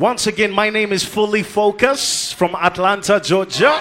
[0.00, 3.78] Once again, my name is Fully Focus from Atlanta, Georgia.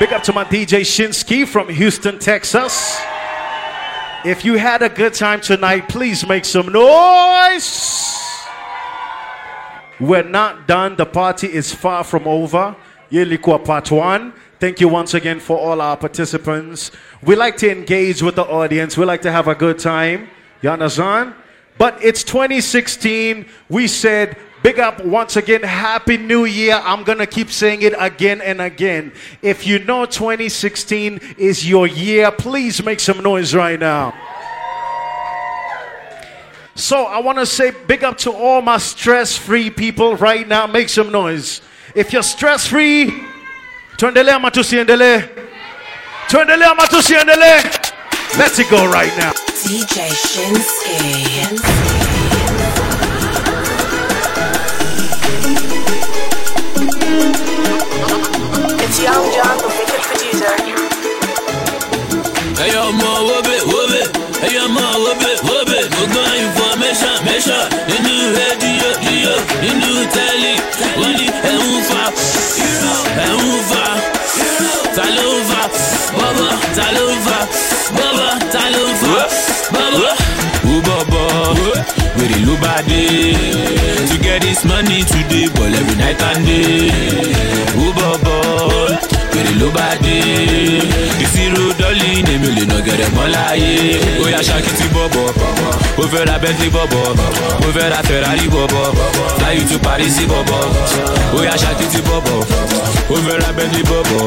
[0.00, 3.00] Big up to my DJ Shinski from Houston, Texas.
[4.24, 8.04] If you had a good time tonight, please make some noise.
[10.00, 10.96] We're not done.
[10.96, 12.74] The party is far from over.
[13.12, 14.32] Yelikwa part one.
[14.58, 16.90] Thank you once again for all our participants.
[17.22, 18.98] We like to engage with the audience.
[18.98, 20.30] We like to have a good time.
[20.62, 21.34] You understand?
[21.78, 23.46] But it's 2016.
[23.68, 25.62] We said Big up once again.
[25.62, 26.80] Happy New Year.
[26.84, 29.12] I'm going to keep saying it again and again.
[29.42, 34.14] If you know 2016 is your year, please make some noise right now.
[36.74, 40.66] So I want to say big up to all my stress free people right now.
[40.66, 41.60] Make some noise.
[41.94, 43.12] If you're stress free,
[43.98, 45.28] tuendelea ama tusiendelee?
[46.28, 47.62] Tusiendelee?
[48.38, 49.32] Let's go right now.
[49.62, 52.01] DJ Shinski.
[58.92, 60.52] It's Young John, the wicked producer.
[62.60, 64.08] Hey yo, mo, whoop it, whoop it.
[64.44, 65.88] Hey yo, mo, whoop it, whoop it.
[65.96, 67.64] Mo gbọ́ information, measure.
[67.88, 69.34] Nínú rédíò, yíyó.
[69.64, 70.52] Nínú tẹ́lí,
[71.00, 72.02] wọ́n ní ẹ̀ ń fa.
[73.24, 73.84] Ẹ̀ ń fa.
[74.96, 75.62] Ta ló ń fa?
[76.18, 77.38] Bọ́bọ̀, ta ló ń fa?
[77.96, 79.08] Bọ́bọ̀, ta ló ń fa?
[79.72, 80.22] Bọ́bọ̀.
[82.88, 83.34] Dé.
[84.08, 86.90] To get this money today, ball every night and day.
[87.76, 88.21] Bọ̀bọ̀, wèrè
[89.62, 90.16] ló bá dé.
[91.24, 93.72] Ìṣirò dọ́lì ni mi ò lè nà gẹ̀rẹ̀ mọ́ láyé.
[94.22, 95.26] Ó yá ṣakiti bọ̀bọ̀,
[95.98, 97.04] ó fẹ́ ra Bentley bọ̀bọ̀,
[97.66, 98.86] ó fẹ́ ra Ferrari bọ̀bọ̀,
[99.38, 100.62] fly you to Paris bọ̀bọ̀.
[101.36, 102.38] Ó yá ṣakiti bọ̀bọ̀,
[103.14, 104.24] ó fẹ́ ra Bentley bọ̀bọ̀,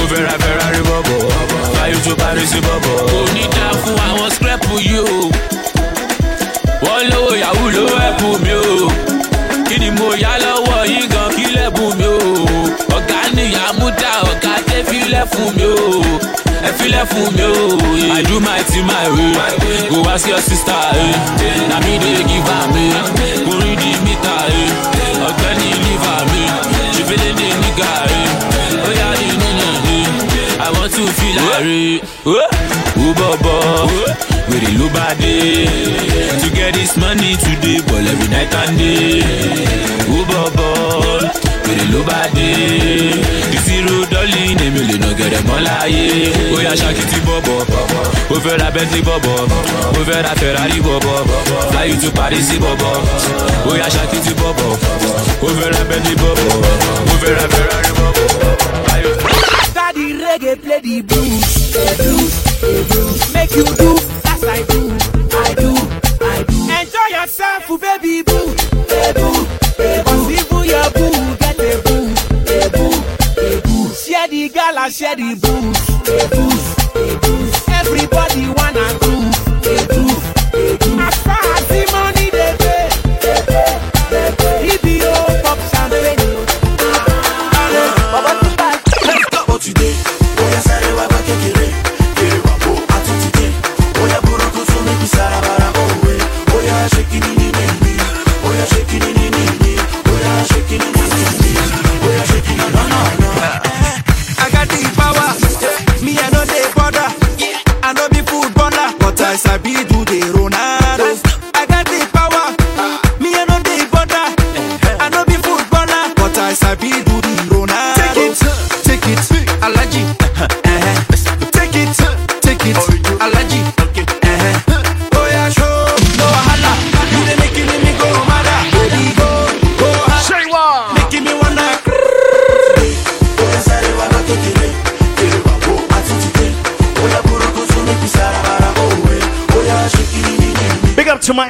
[0.00, 1.20] ó fẹ́ ra Ferrari bọ̀bọ̀,
[1.74, 2.96] fly you to Paris bọ̀bọ̀.
[3.10, 5.30] Kò ní dá fún àwọn scrap yìí o
[6.84, 8.90] wọ́n lówó yahoo ló ẹ̀bù mi o
[9.68, 11.23] kí ni mo yá lọ́wọ́ yín gan
[15.14, 16.02] filẹ̀ fún mi o
[16.68, 17.54] ẹ filẹ̀ fún mi o
[18.18, 19.32] i do my thing my way
[19.90, 21.14] go ask your sister eh.
[21.70, 22.74] na me dey give am
[23.60, 25.26] read the meter eh.
[25.28, 26.42] ọ̀gbẹ́ni liver mi
[26.96, 27.92] ṣèfẹ́lẹ́ ní nígà
[28.86, 29.74] ó yá ní níyàn
[30.66, 32.02] i want to feel like.
[33.04, 33.58] Ó bọ̀bọ̀
[34.48, 35.34] wèrè ló bá dé.
[36.40, 39.22] To get this money today, ball every night and day.
[40.16, 40.72] Ó bọ̀bọ̀
[41.66, 43.53] wèrè ló bá dé.
[44.24, 46.04] Dọ́lì ni mi lè nà gẹ̀rẹ̀ mọ́ láyé.
[46.54, 47.58] Ó ṣakiti bọ̀bọ̀,
[48.34, 49.36] ó fẹ́ ra Bentley bọ̀bọ̀,
[49.98, 51.18] ó fẹ́ ra Ferrari bọ̀bọ̀,
[51.70, 52.08] fly you to
[52.64, 52.94] bọ̀bọ̀.
[53.68, 54.70] Ó ṣakiti bọ̀bọ̀,
[55.46, 56.52] ó fẹ́ ra Bentley bọ̀bọ̀,
[57.12, 58.24] ó fẹ́ ra Ferrari bọ̀bọ̀.
[59.96, 63.20] the reggae, play the blues, the blues, the blues.
[63.34, 63.90] Make you do
[64.32, 64.80] as I do,
[65.46, 65.70] I do,
[66.34, 66.58] I do.
[66.80, 68.22] Enjoy yourself, oh, baby
[74.94, 75.82] share the booze,
[76.30, 77.68] booze.
[77.68, 79.03] Everybody wanna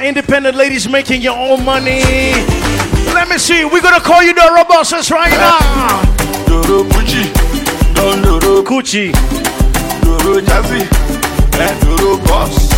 [0.05, 2.01] independent ladies making your own money.
[3.13, 3.65] Let me see.
[3.65, 6.03] We're gonna call you the robosses right now.
[6.45, 7.33] Doro Gucci,
[7.95, 9.11] Don Doro Gucci.
[10.25, 10.81] Doro Jazzy,
[11.59, 12.69] and Doro Boss,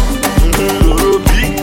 [0.51, 1.57] Doro Big,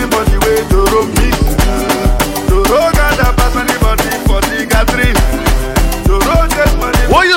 [0.00, 0.17] you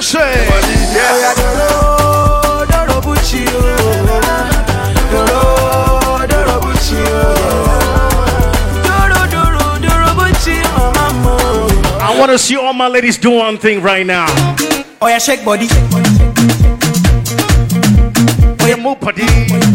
[0.02, 0.48] you say?
[0.96, 1.34] yeah.
[1.36, 3.46] Doro, Doro Bucci.
[5.12, 6.98] Doro, Doro Bucci.
[8.82, 11.34] Doro, Doro, Doro Bucci, mama.
[12.02, 14.26] I want to see all my ladies do one thing right now.
[15.02, 15.68] Oh yeah, shake body.
[18.60, 19.71] Oh, yeah, move body.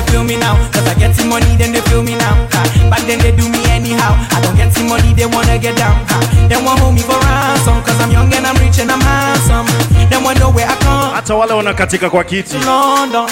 [0.00, 0.56] They feel me now.
[0.72, 2.48] Cause I get some money, then they feel me now.
[2.52, 2.62] Ha.
[2.90, 4.16] Back then they do me anyhow.
[4.32, 5.96] I don't get some money, they wanna get down.
[6.08, 6.48] Ha.
[6.48, 7.82] They want hold me for ransom.
[7.84, 9.66] Cause I'm young and I'm rich and I'm handsome.
[10.08, 12.56] They want to know where I come hata wale wanakatika kwa kiti.
[12.58, 13.28] London.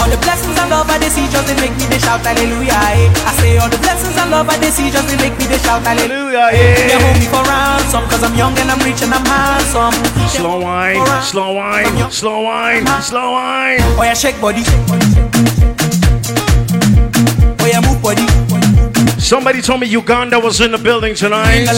[0.00, 2.72] All the blessings and love I they see just they make me they shout hallelujah.
[2.72, 3.12] eh.
[3.26, 5.58] I say all the blessings and love I they see just they make me they
[5.58, 6.48] shout hallelujah.
[6.48, 9.92] Hallelujah, They hold me for ransom Cause I'm young and I'm rich and I'm handsome
[10.30, 15.30] slow wine slow wine slow wine slow wine Oh yeah, shake body Oh yeah, move
[15.32, 15.69] body
[19.18, 21.68] somebody told me uganda was in the building tonight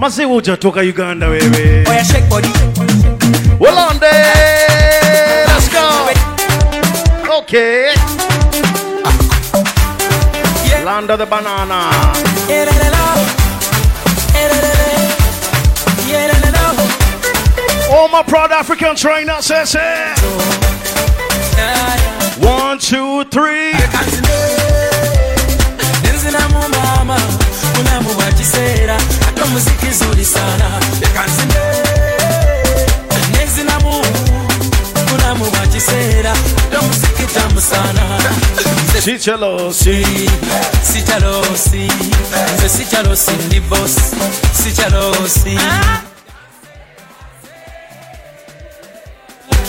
[0.00, 1.84] mazi hujatoka uganda wewe
[3.60, 4.10] Wolonde,
[5.46, 6.10] let's go.
[7.38, 7.94] Okay,
[10.84, 11.90] land of the banana.
[17.90, 20.18] All my proud African trainers, says it.
[22.44, 23.72] One, two, three.
[26.34, 27.16] Nenzina mu mama
[27.76, 28.96] Mulamu wa kisera
[29.28, 30.80] Ata muziki zuri sana.
[31.02, 31.54] Yakanzine
[33.38, 34.02] Nenzina mu
[35.10, 38.02] Mulamu wa kisera Ata muziki tamu sana.
[39.04, 39.78] Chichelos.
[40.92, 41.88] sichalosi
[42.56, 44.00] nze sichalosi ndi bosi
[44.64, 45.58] sichalosi.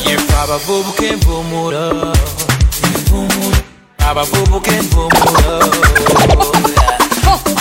[0.09, 2.13] Yefe abavubuka envumulo
[2.83, 3.54] envumulo
[4.09, 5.63] abavubuka envumulo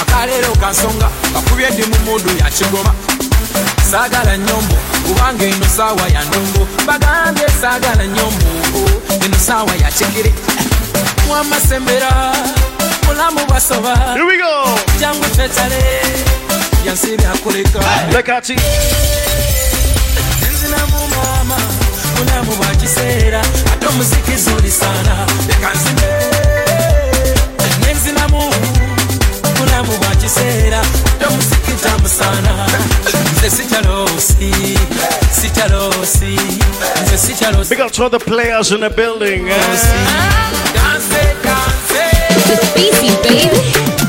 [0.01, 2.95] akaleero kansonga kakubye ndi mu mudu yakigoma
[3.91, 4.75] saagala nyombo
[5.07, 8.47] kubanga eno saawa ya ndongo bagambye saagala nyombo
[9.25, 10.35] eno saawa ya kigere
[11.27, 12.33] mwamasembera
[13.07, 14.79] mulamu bwasoba Here we go.
[15.01, 15.83] jangu twetale
[16.87, 17.79] yansi byakuleka
[18.13, 18.57] Lekati.
[20.49, 21.57] enzinamu mama
[22.19, 23.41] mulamu bwa kiseera.
[23.73, 26.34] Ate omuziki zuli sana lekanzine
[28.15, 28.55] nenzinamu
[29.59, 30.81] mulamu bwa kiseera
[31.21, 32.67] ate sana
[33.37, 34.55] nze sikyalosi
[35.41, 36.39] sikyalosi
[37.05, 39.49] nze sikyalosi Big up to all the players in the building.
[39.49, 39.57] eh?
[40.75, 42.05] danse danse
[42.75, 43.51] baby.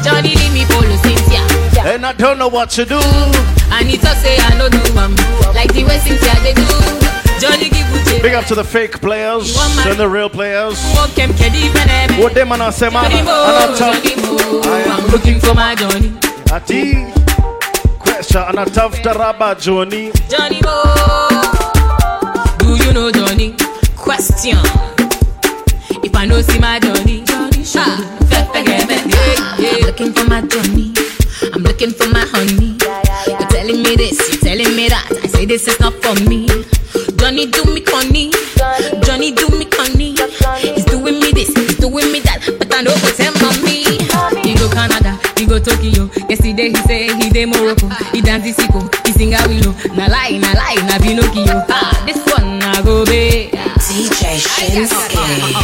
[0.03, 1.41] Johnny leave me follow Cynthia.
[1.93, 2.99] And I don't know what to do.
[3.71, 5.15] I need to say I no do am
[5.55, 6.65] like the way Cynthia they do.
[7.39, 7.84] Johnny give Uche.
[8.25, 9.55] Big up to the fake players
[9.85, 10.83] and the real players.
[10.95, 12.19] Walk him, kedi venebe.
[12.19, 14.01] What them and say, man, Johnny and I'm tough.
[14.65, 16.11] I'm looking for my Johnny.
[16.51, 17.05] Ati.
[17.99, 20.11] Question and a tough taraba Johnny.
[20.27, 20.81] Johnny Mo.
[22.57, 23.53] Do you know Johnny?
[23.95, 24.57] Question.
[26.03, 27.79] If I know see my Johnny, Johnny show.
[27.85, 28.49] Ah,
[29.59, 30.93] I'm looking for my Johnny.
[31.53, 32.75] I'm looking for my honey.
[33.27, 35.11] You're telling me this, you're telling me that.
[35.11, 36.44] I say this is not for me.
[39.25, 40.13] Johnny do me conny.
[40.61, 42.45] He's doing me this, he's doing me that.
[42.59, 43.81] But I know what's him on me.
[44.45, 46.09] He go Canada, he go Tokyo.
[46.29, 47.87] Yesterday he say he dey Morocco.
[48.13, 49.73] He dance the sicko, he sing a willow.
[49.97, 51.65] Na lie, na lie, na Pinocchio.
[51.69, 53.49] Ah, this one na go be.
[53.49, 55.17] DJ Shinski.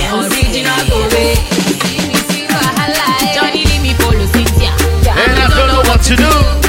[0.10, 1.38] Original go be.
[3.36, 4.74] Johnny leave me follow Cynthia.
[5.06, 6.61] And I don't know what to do.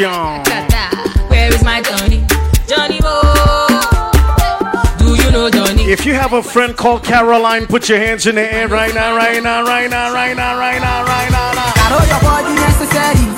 [0.00, 1.28] Question.
[1.28, 2.24] Where is my Johnny?
[2.66, 3.20] Johnny Mo.
[4.96, 5.84] Do you know Johnny?
[5.92, 9.14] If you have a friend called Caroline, put your hands in the air right now,
[9.14, 11.52] right now, right now, right now, right now, right now.
[11.52, 11.72] now.
[11.76, 13.28] Caro, your body necessary.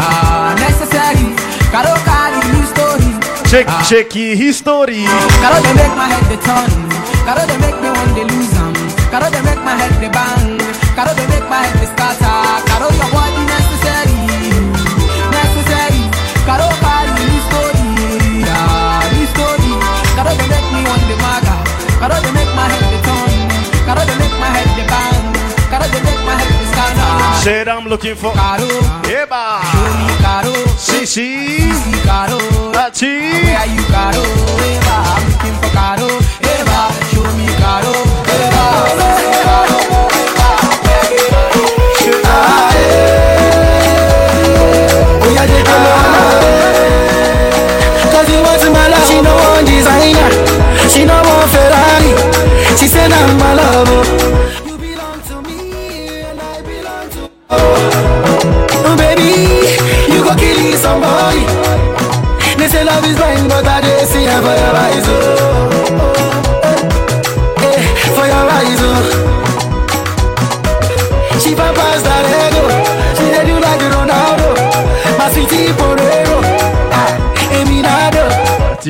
[0.00, 1.36] Ah, necessary.
[1.68, 3.12] Caro, carry new story.
[3.50, 5.04] Check, check your history.
[5.44, 6.72] Caro, they make my head the turn.
[7.28, 8.72] Caro, they make me want to lose them.
[9.12, 10.56] Caro, they make my head the bang.
[10.96, 12.05] Caro, they make my head the scatter.
[27.46, 28.66] Said I'm looking for Caro,
[29.06, 29.62] Eba.
[30.20, 30.52] Caro.
[30.74, 31.70] Sisi.
[32.02, 32.40] Caro.
[32.74, 33.06] Ati.
[33.06, 34.24] Where are you, Caro?
[34.66, 35.95] Eva, I'm looking for Caro.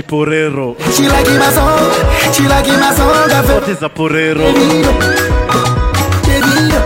[0.07, 0.77] Tiporero.
[0.95, 1.91] She like my song.
[2.33, 3.11] She like my song.
[3.31, 4.47] I feel What is a porero?
[4.55, 4.93] Bebido,
[6.23, 6.81] bebido.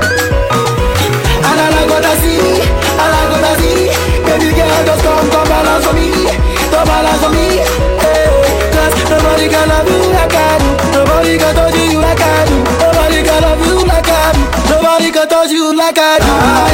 [1.45, 2.65] And I like what I see,
[2.97, 3.93] I like what see.
[4.25, 6.09] Baby girl, just come, come balance for me,
[6.73, 7.61] come balance for me.
[8.01, 8.25] Hey,
[8.73, 12.57] Cause nobody can love you like I do, nobody can touch you like I do,
[12.81, 16.25] nobody can love you like I do, nobody can touch you like I do.
[16.25, 16.70] Ah,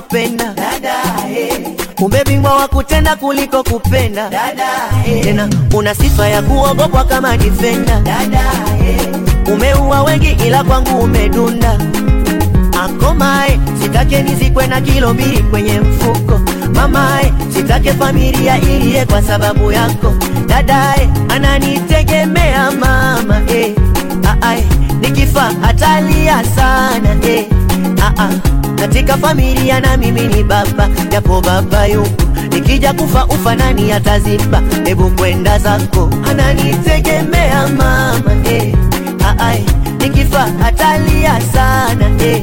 [0.00, 0.94] unajifanya dada,
[1.28, 4.30] wa kumbe bingwa wa kutenda kuliko kupenda.
[5.22, 8.02] Tena una sifa ya kuogopwa kama difenda
[9.52, 11.78] umeua wengi ila kwangu umedunda.
[12.84, 16.40] Akomae sitake nizikwe na kilo mbili kwenye mfuko.
[16.74, 20.14] Mamae sitake familia iliye kwa sababu yako.
[20.46, 23.74] Dadae ananitegemea mama eh.
[24.42, 24.64] Aae,
[25.00, 27.46] nikifa atalia sana eh.
[28.02, 28.30] Aa,
[28.80, 32.08] katika familia na mimi ni baba japo baba yuko
[32.52, 34.62] nikija kufa ufa nani ataziba?
[34.84, 36.10] Hebu kwenda zako.
[36.30, 38.74] Ananitegemea mama eh.
[39.24, 39.64] Aae,
[40.00, 42.42] nikifa atalia sana eh.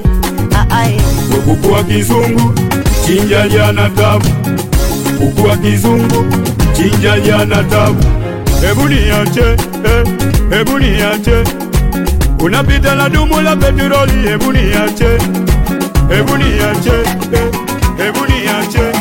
[0.71, 0.97] Aae,
[1.45, 2.53] kuku wa kizungu
[3.05, 4.25] chinja jana tabu.
[5.19, 6.25] Kuku wa kizungu
[6.73, 8.03] chinja jana tabu.
[8.61, 9.41] Hebu niache
[9.83, 10.07] eh,
[10.49, 11.43] hebu niache.
[12.39, 15.17] Unapita na dumu la petroli hebu niache
[16.09, 16.91] hebu niache
[17.33, 17.51] eh,
[17.97, 18.91] hebu niache.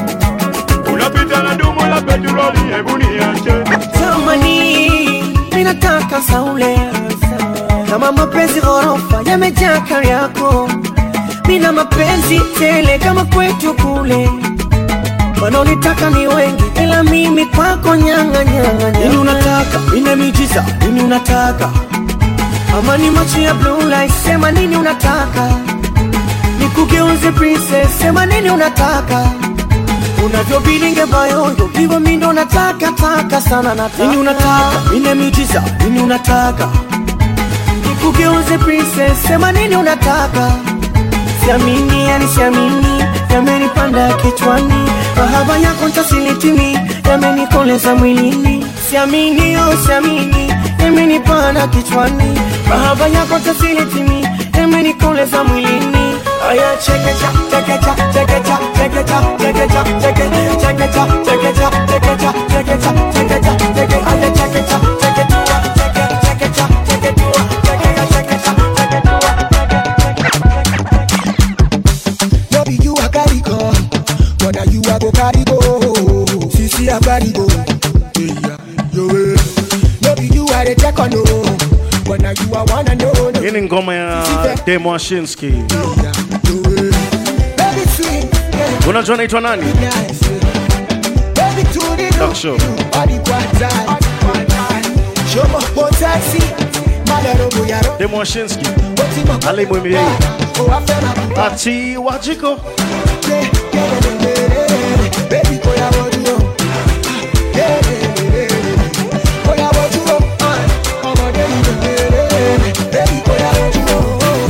[0.92, 3.52] Unapita na dumu la petroli hebu niache.
[3.92, 5.22] Tamani
[5.54, 6.78] ninataka saule
[7.90, 10.68] kama mapenzi ghorofa yamejaa kari yako.
[11.48, 14.30] Mina mapenzi tele kama kwetu kule.
[15.42, 19.80] Wanaonitaka ni wengi ila mimi kwako nyanga nyanga nini unataka?
[19.96, 20.64] Ina miujiza?
[20.80, 21.70] Nini unataka?
[22.78, 25.50] Ama ni macho ya blue light sema nini unataka
[26.76, 29.26] nikugeuze princess sema nini unataka?
[30.24, 34.04] Unavyobilinge bayondo hivyo mindo nataka taka sana nataka.
[34.04, 34.94] Nini unataka?
[34.96, 35.62] Ina miujiza?
[35.84, 36.68] Nini unataka?
[38.04, 40.52] Kugeuze princess sema nini unataka?
[41.44, 43.04] Siamini yani siamini
[43.34, 44.74] yamenipanda kichwani.
[45.16, 46.78] Mahaba yako ntasilitimi
[47.10, 48.66] yamenikoleza mwilini.
[48.90, 50.52] Siamini oh siamini
[50.84, 52.40] yamenipanda kichwani.
[52.68, 54.28] Mahaba yako ntasilitimi
[54.58, 56.05] yamenikoleza mwilini
[56.48, 56.78] Oh yeah,
[72.52, 73.56] No be you a carry go,
[74.44, 75.58] whether you a go carry go,
[76.50, 77.32] sisi a carry.
[80.02, 81.22] No be you a the check on no,
[82.30, 83.12] you a wanna know.
[83.42, 83.60] Ini
[83.94, 84.22] ya
[84.66, 85.50] Demashinsky.
[86.02, 86.25] Yeah
[99.26, 99.96] mo Ali Mwimiri.
[99.96, 102.60] Oh, I feel my Ati Wajiko.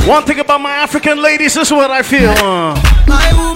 [0.07, 3.46] One thing about my African ladies, this is what I feel.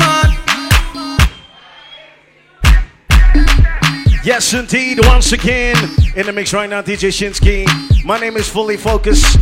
[4.24, 5.00] Yes, indeed.
[5.06, 5.76] Once again,
[6.16, 7.66] in the mix right now, DJ Shinski.
[8.06, 9.38] My name is Fully Focused.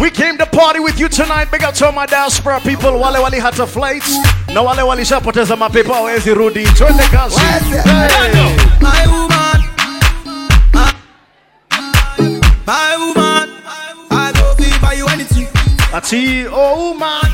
[0.00, 1.50] We came to party with you tonight.
[1.50, 2.92] Big up to all my diaspora people.
[2.92, 4.16] Wale wali hata flights.
[4.48, 6.64] Na wale walishapoteza mapepo hawezi rudi.
[6.64, 7.40] Twende kazi.
[7.40, 8.56] Hey.
[8.80, 9.64] my woman,
[12.66, 13.50] my woman.
[14.12, 15.48] I go feel buy you anything,
[15.92, 17.29] Ati, oh man.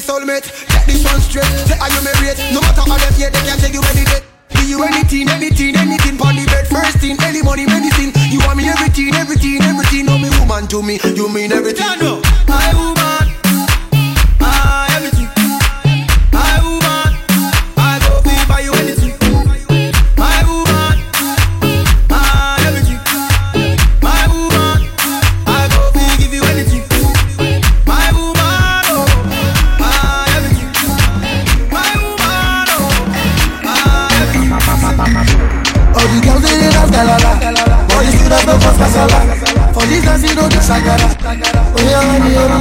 [0.00, 0.48] My soulmate.
[0.68, 1.44] Get this one straight.
[1.68, 2.38] Say are you rate?
[2.52, 4.20] No matter how them here, they can't take you any day.
[4.50, 6.66] Give you anything, anything, anything on the bed.
[6.68, 8.12] First thing, any money, medicine.
[8.30, 10.06] You want me everything, everything, everything.
[10.06, 11.69] No me woman to me, you mean everything.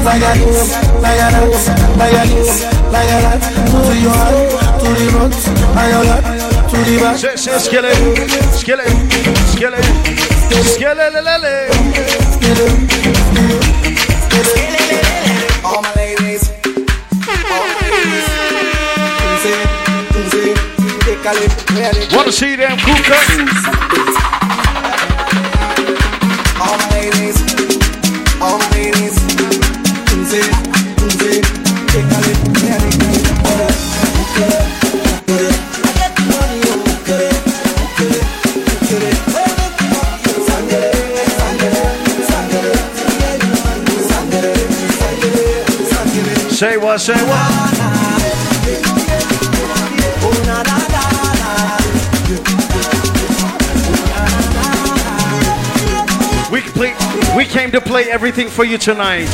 [0.04, 0.32] Zagara
[3.70, 4.50] To your hand,
[4.82, 5.36] to the front
[5.78, 6.24] And your lap,
[6.70, 7.98] to the back Say, say, skillet,
[8.56, 8.92] skillet,
[9.54, 9.86] skillet.
[15.64, 16.52] All my ladies.
[22.16, 23.70] Wanna see them cool curtains?
[47.00, 47.40] Say what.
[56.52, 56.94] We play,
[57.38, 59.30] we came to play everything for you tonight.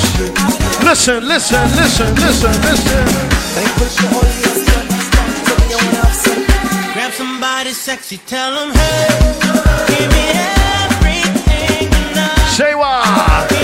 [0.83, 3.05] Listen, listen, listen, listen, listen.
[6.93, 9.07] Grab somebody sexy, tell them, hey,
[9.87, 10.29] give me
[10.85, 12.47] everything tonight.
[12.55, 13.54] Say what?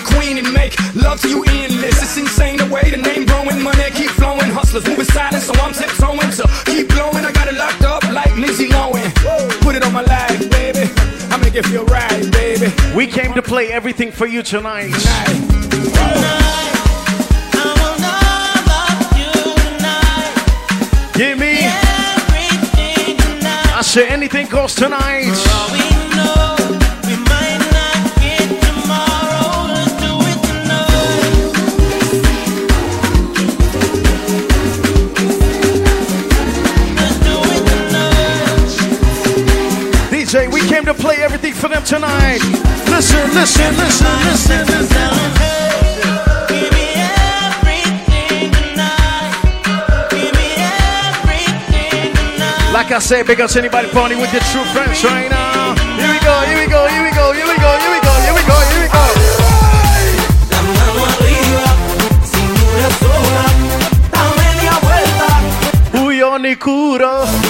[0.00, 2.02] My queen and make love to you endless.
[2.02, 4.50] It's insane the way the name growing, money keep flowing.
[4.50, 7.24] Hustlers moving silent, so I'm tiptoeing to keep blowing.
[7.24, 9.10] I got it locked up like Lindsay Lohan.
[9.60, 10.90] Put it on my life, baby.
[11.30, 12.72] I make it feel right, baby.
[12.94, 14.90] We came to play everything for you tonight.
[21.14, 21.58] Give me.
[23.72, 25.89] I say anything goes tonight.
[41.60, 42.40] For them tonight.
[42.88, 45.10] Listen, listen, listen, listen, listen.
[52.72, 55.74] Like I said, big ups anybody party with your true friends right now.
[56.00, 58.14] Here we go, here we go, here we go, here we go, here we go,
[58.24, 59.00] here we go, here we go.
[65.92, 67.26] Huyo ni kuro.
[67.26, 67.49] No te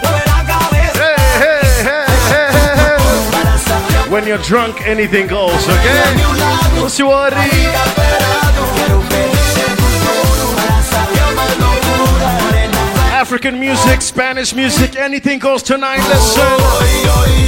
[0.00, 1.04] Mueve la cabeza
[4.10, 6.14] When you're drunk, anything goes, okay?
[6.80, 7.34] What's your worry?
[13.12, 16.00] African music, Spanish music, anything goes tonight.
[16.08, 17.42] Listen.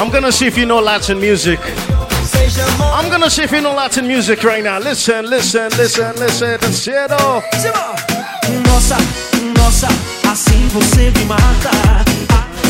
[0.00, 1.60] I'm gonna see if you know Latin music.
[2.80, 4.78] I'm gonna see if you know Latin music right now.
[4.78, 6.58] Listen, listen, listen, listen.
[8.64, 8.96] Nossa,
[9.58, 9.88] nossa,
[10.26, 11.70] assim você me mata.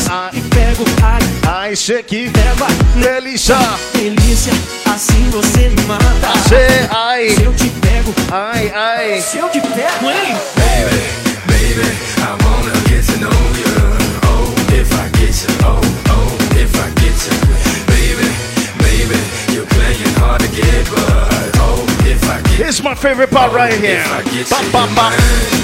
[0.09, 2.65] Ai, pego, ai, ai, cheque, pego,
[3.01, 3.57] delícia,
[3.93, 4.51] delícia,
[4.93, 6.37] assim você me mata.
[6.49, 10.35] Cê, ai, se eu te pego, ai, ai, se eu te pego, hein?
[10.57, 10.99] Baby,
[11.47, 13.71] baby, I wanna get to know you.
[14.27, 15.90] Oh, if I get you, oh, oh,
[17.27, 17.85] if I get you.
[17.91, 18.27] Baby,
[18.81, 19.17] baby,
[19.53, 23.73] you're playing hard to get, but oh, if I get Here's my favorite part right
[23.73, 24.03] here.
[24.49, 25.61] Bam, bam, bam.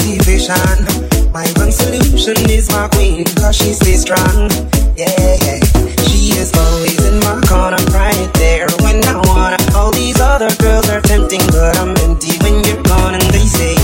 [0.00, 1.32] motivation.
[1.32, 4.50] My one solution is my queen, cause she stays strong.
[4.96, 5.60] Yeah, yeah.
[6.06, 9.58] She is always in my corner, right there when I wanna.
[9.74, 13.14] All these other girls are tempting, but I'm empty when you're gone.
[13.14, 13.79] And they say, Do you need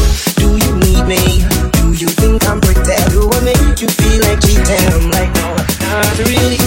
[1.07, 1.47] me?
[1.79, 2.99] Do you think I'm pretty?
[3.15, 4.87] Do I make you feel like cheating?
[4.91, 6.59] I'm like, No, not really,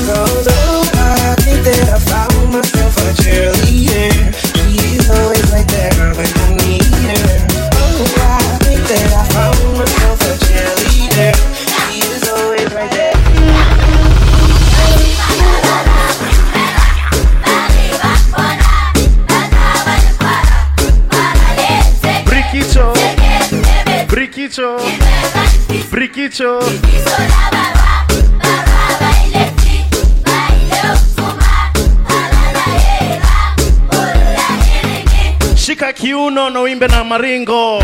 [26.39, 26.59] Nacho.
[35.55, 37.83] Shika kiuno na uimbe na maringo.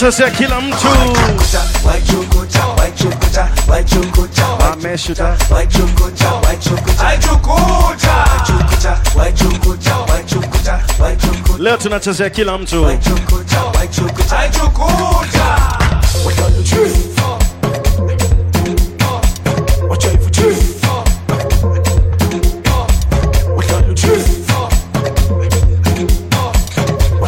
[0.00, 0.86] Tunawatazia kila mtu.
[11.58, 12.86] Leo, tunachezea kila mtu.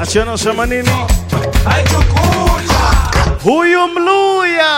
[0.02, 0.36] Achiana?
[3.44, 4.72] Huyu Mluya.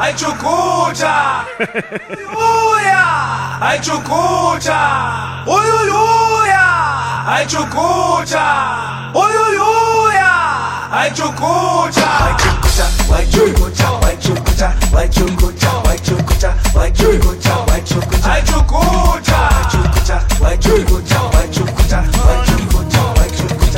[0.00, 1.44] Aichukucha
[2.22, 3.06] Yuya
[3.60, 4.80] Aichukucha
[5.46, 6.66] Uyuyuya
[7.28, 8.44] Aichukucha
[9.14, 10.30] Uyuyuya
[10.92, 17.54] Aichukucha Aichukucha Aichukucha Aichukucha Aichukucha Aichukucha Aichukucha
[18.32, 22.04] Aichukucha Aichukucha Aichukucha Aichukucha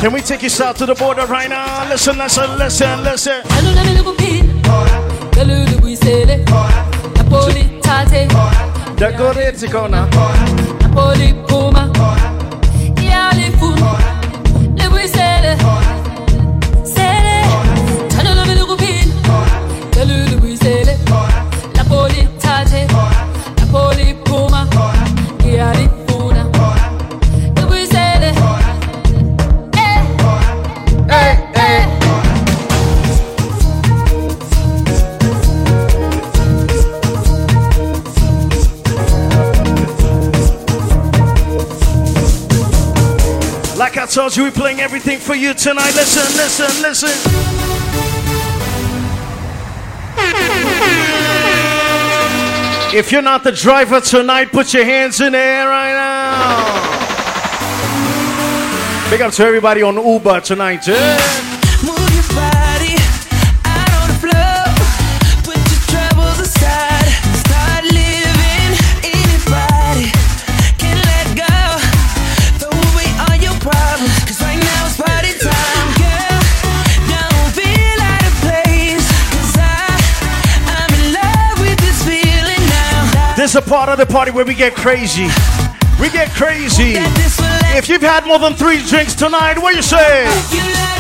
[0.01, 1.89] Can we take you south to the border right now?
[1.89, 3.43] Listen, listen, listen, listen.
[8.97, 10.09] Dagoretti kona.
[10.81, 11.91] Napoli Puma
[44.09, 45.95] told you we're playing everything for you tonight.
[45.95, 48.29] Listen, listen, listen.
[52.91, 56.89] If you're not the driver tonight, put your hands in the air right now.
[59.11, 60.89] Big up to everybody on Uber tonight.
[60.89, 61.48] eh?
[83.49, 85.27] Is a part of the party where we get crazy.
[85.99, 86.93] We get crazy.
[87.79, 90.98] If you've had more than three drinks tonight, what you say?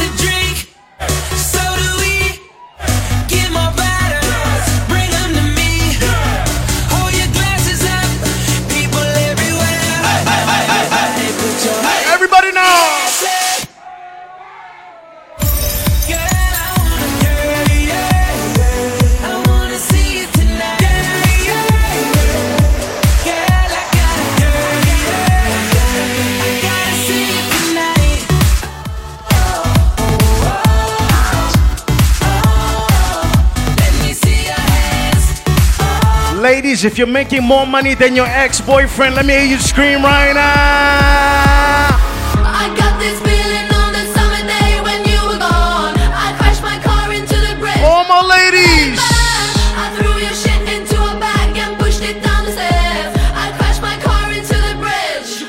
[36.58, 40.32] Ladies, if you're making more money than your ex-boyfriend, let me hear you scream right
[40.34, 41.94] now.
[42.34, 45.94] I got this feeling on the summer day when you were gone.
[45.94, 47.78] I crashed my car into the bridge.
[47.86, 48.98] All my ladies.
[48.98, 53.14] I threw your shit into a bag and pushed it down the stairs.
[53.38, 55.46] I crashed my car into the bridge.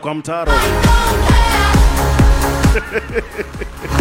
[0.00, 0.52] Kwa mtaro.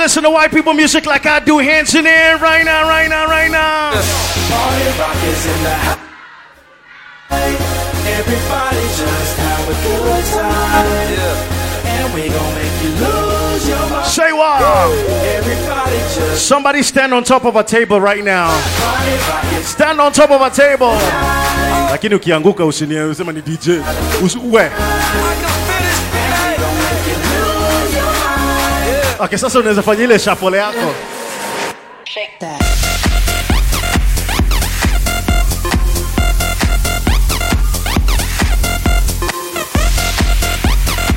[0.00, 3.08] listen to white people music like I do, hands in the air right now, right
[3.08, 3.92] now, right now.
[3.92, 5.98] Party rock is in the house.
[7.30, 10.86] Everybody just have a good time.
[11.84, 14.06] And we gon' make you lose your mind.
[14.06, 14.62] Say what?
[15.36, 18.48] Everybody just Somebody stand on top of a table right now.
[19.62, 20.96] Stand on top of a table.
[21.90, 23.68] Lakini ukianguka usinie usema ni DJ.
[24.24, 24.38] Usi,
[29.28, 30.94] sasa unaweza fanya ile shuffle yako.
[32.04, 32.60] Shake that.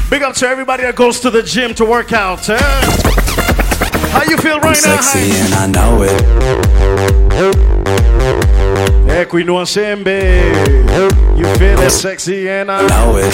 [0.09, 2.47] Big up to everybody that goes to the gym to work out.
[2.47, 2.57] eh?
[4.11, 5.01] How you feel right now?
[5.01, 6.21] sexy and I know it.
[9.09, 10.53] Eh, kuinua sembe.
[11.35, 13.33] You feel it sexy and I know it.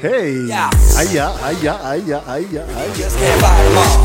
[0.00, 0.48] Hey.
[0.96, 3.06] Aya, aya, aya, aya, aya.
[3.12, 4.00] Can't buy them all.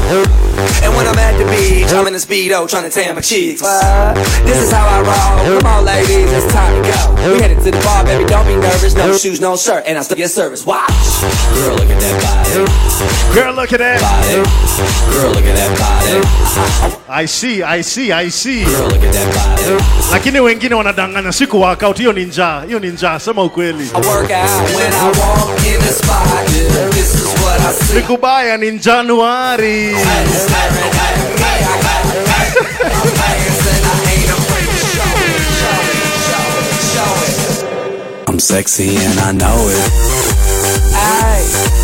[0.83, 3.61] And when I'm at the beach, I'm in a speedo trying to tan my cheeks.
[3.61, 4.15] What?
[4.45, 5.59] This is how I roll.
[5.61, 7.33] Come on, ladies, it's time to go.
[7.33, 8.25] We headed to the bar, baby.
[8.25, 8.93] Don't be nervous.
[8.95, 10.65] No shoes, no shirt, and I still get service.
[10.65, 10.91] Watch.
[11.55, 13.33] Girl, look at that body.
[13.33, 14.01] Girl, look at that.
[14.01, 14.43] Body.
[15.13, 16.21] Girl, look at that body.
[17.09, 18.65] I see, I see, I see.
[18.65, 19.83] Girl, look at that body.
[20.11, 23.89] Lakini wengine wanadanganya siku workout, hiyo ni njaa, hiyo ni njaa, sema ukweli.
[23.93, 26.27] I work out when I walk in the spot.
[26.27, 28.01] Yeah, this is what I see.
[28.01, 29.93] Sikubaya ni Januari.
[38.27, 41.76] I'm sexy and I know it.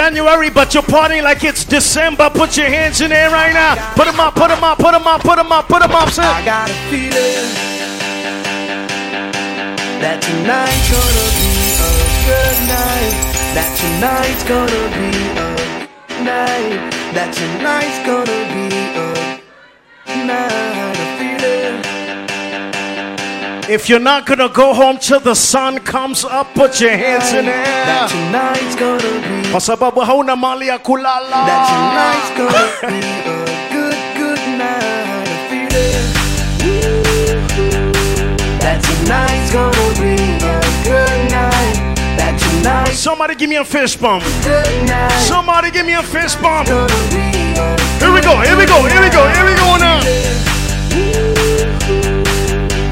[0.00, 3.74] January but you're partying like it's December, put your hands in there right now.
[3.92, 6.08] Put them up, put them up, put them up, put them up, put them up,
[6.08, 6.24] son.
[6.24, 7.50] I got a feeling
[10.00, 11.92] that tonight's gonna be a
[12.24, 13.14] good night.
[13.52, 15.10] That tonight's gonna be
[16.08, 16.80] a night.
[17.12, 18.72] That tonight's gonna be
[20.12, 20.69] a night.
[23.70, 27.44] If you're not gonna go home till the sun comes up, put your hands in
[27.46, 28.08] That there.
[28.10, 29.48] tonight's gonna be.
[29.50, 31.46] Kwa sababu hauna mali ya kulala.
[31.46, 32.98] That tonight's gonna be
[33.30, 34.90] a good, good night.
[38.60, 41.76] That tonight's gonna be a good night.
[42.18, 44.24] That Somebody give me a fist bump.
[45.28, 46.68] Somebody give me a fist bump.
[46.68, 49.76] Gonna be a Here we go, here we go, here we go, here we go
[49.78, 50.00] now.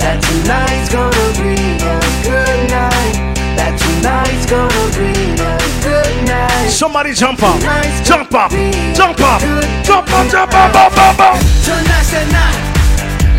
[0.09, 1.53] That tonight's gonna be
[1.85, 3.37] a good night.
[3.61, 6.73] That tonight's gonna be a good night.
[6.73, 7.61] Somebody jump up,
[8.09, 8.49] jump up,
[8.97, 9.45] jump up,
[9.85, 11.37] jump up, jump up, up, up, up.
[11.61, 12.57] Tonight's the night.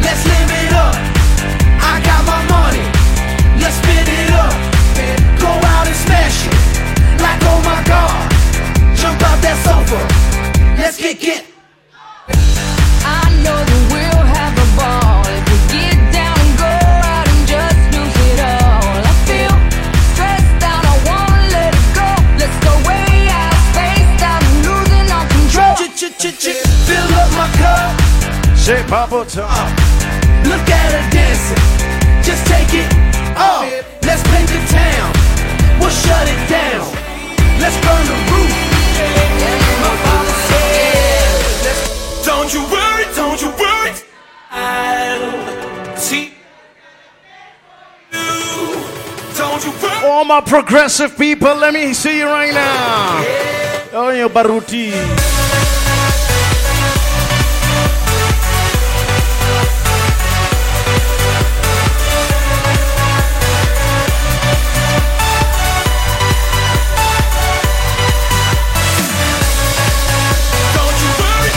[0.06, 0.94] Let's live it up.
[1.82, 2.86] I got my money.
[3.58, 4.54] Let's spin it up.
[5.42, 6.54] Go out and smash it.
[7.18, 8.30] Like oh my god.
[8.94, 9.98] Jump out that sofa.
[10.78, 11.50] Let's get get.
[13.02, 13.89] I know that
[28.70, 29.70] Say Papa Tom.
[30.46, 31.58] Look at her dancing.
[32.22, 32.86] Just take it
[33.34, 33.66] off.
[33.66, 33.82] Oh.
[34.06, 35.10] Let's paint the town.
[35.80, 36.86] We'll shut it down.
[37.58, 38.54] Let's burn the roof.
[39.82, 41.74] My father said,
[42.24, 43.92] Don't you worry, don't you worry.
[44.52, 46.36] I'll see
[48.12, 48.22] you.
[49.36, 50.06] Don't you worry.
[50.06, 53.24] All my progressive people, let me see you right now.
[53.94, 55.29] Oh, your baruti.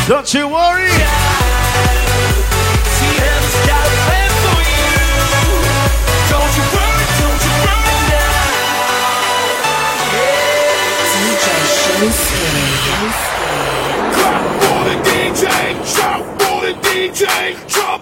[0.08, 0.90] Don't you worry.
[4.02, 4.88] Plan for you.
[6.28, 8.02] Don't you worry, don't you worry
[14.12, 15.46] Clap for the DJ,
[15.86, 17.26] shout for the DJ,
[17.70, 18.01] for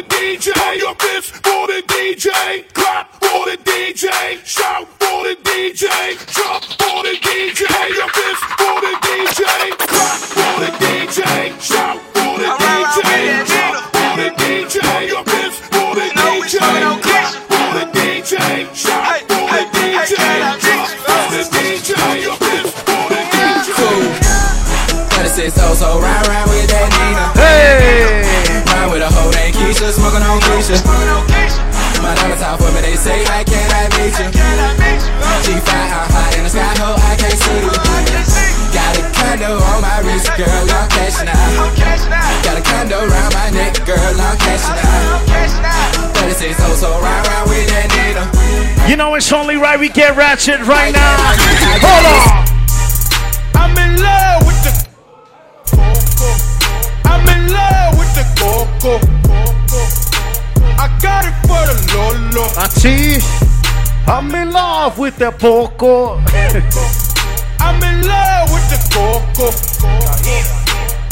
[0.00, 4.08] the DJ, pump your fist for the DJ, clap for the DJ,
[4.46, 5.88] shout for the DJ,
[6.32, 9.44] jump for the DJ, pump your fist for the DJ,
[9.76, 11.20] clap for the DJ,
[11.60, 16.56] shout for the DJ, jump for the DJ, pump your fist for the DJ,
[17.02, 18.34] clap for the DJ,
[18.74, 20.16] shout for the DJ,
[20.64, 23.70] jump for the DJ, pump your fist for the DJ.
[25.10, 27.39] But it says so, so ride, ride with that Nina.
[29.70, 30.82] Keisha, smoking on Keisha.
[32.02, 34.26] My daughter's out for me, they say, I can't I meet you.
[35.46, 37.70] G5, I'm hot in the sky, ho, I can't see you.
[38.74, 41.70] Got a condo on my wrist, girl, I'm cashing out.
[42.42, 45.22] Got a condo around my neck, girl, I'm cashing out.
[46.18, 48.26] But it says oh, so, so ride, ride with that Nina.
[48.90, 51.14] You know it's only right we get ratchet right now.
[51.78, 52.42] Hold on.
[53.54, 54.72] I'm in love with the.
[57.06, 57.89] I'm in love with
[58.20, 58.92] the coco.
[60.76, 62.44] I got it for the Lolo.
[62.56, 63.20] Ah, Ati,
[64.06, 66.16] I'm in love with the poco.
[67.60, 69.46] I'm in love with the coco.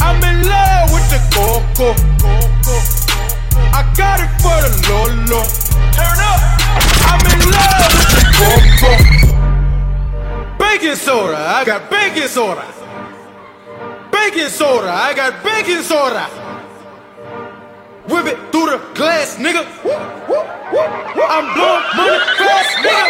[0.01, 1.89] I'm in love with the coco.
[3.73, 5.41] I got it for the Lolo.
[5.97, 6.41] Turn up.
[7.09, 8.91] I'm in love with the coco.
[10.59, 11.37] Baking soda.
[11.37, 12.65] I got baking soda.
[14.11, 14.91] Baking soda.
[14.91, 16.48] I got baking soda.
[18.09, 19.63] Whip it through the glass, nigga.
[21.29, 23.05] I'm blowing money fast, nigga.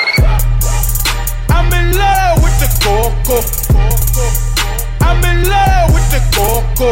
[1.50, 3.39] I'm in love with the coco.
[5.00, 6.89] I'm in love with the coco.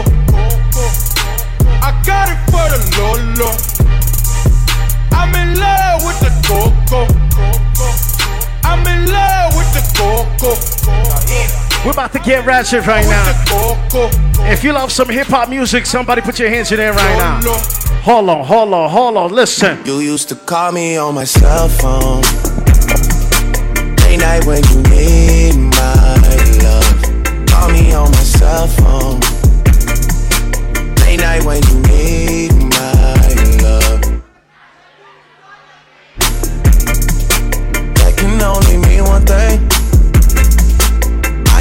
[1.84, 3.52] I got it for the Lolo.
[5.12, 7.08] I'm in love with the coco.
[8.64, 11.67] I'm in love with the coco.
[11.88, 14.52] We're about to get ratchet right now.
[14.52, 17.40] If you love some hip hop music, somebody put your hands in there right now.
[18.04, 19.32] Hold on, hold on, hold on.
[19.32, 19.80] Listen.
[19.86, 22.24] You used to call me on my cell phone.
[24.04, 26.18] Late night when you need my
[26.62, 27.48] love.
[27.48, 29.22] Call me on my cell phone.
[31.06, 33.14] Late night when you need my
[33.64, 34.02] love.
[37.96, 39.67] That can only mean one thing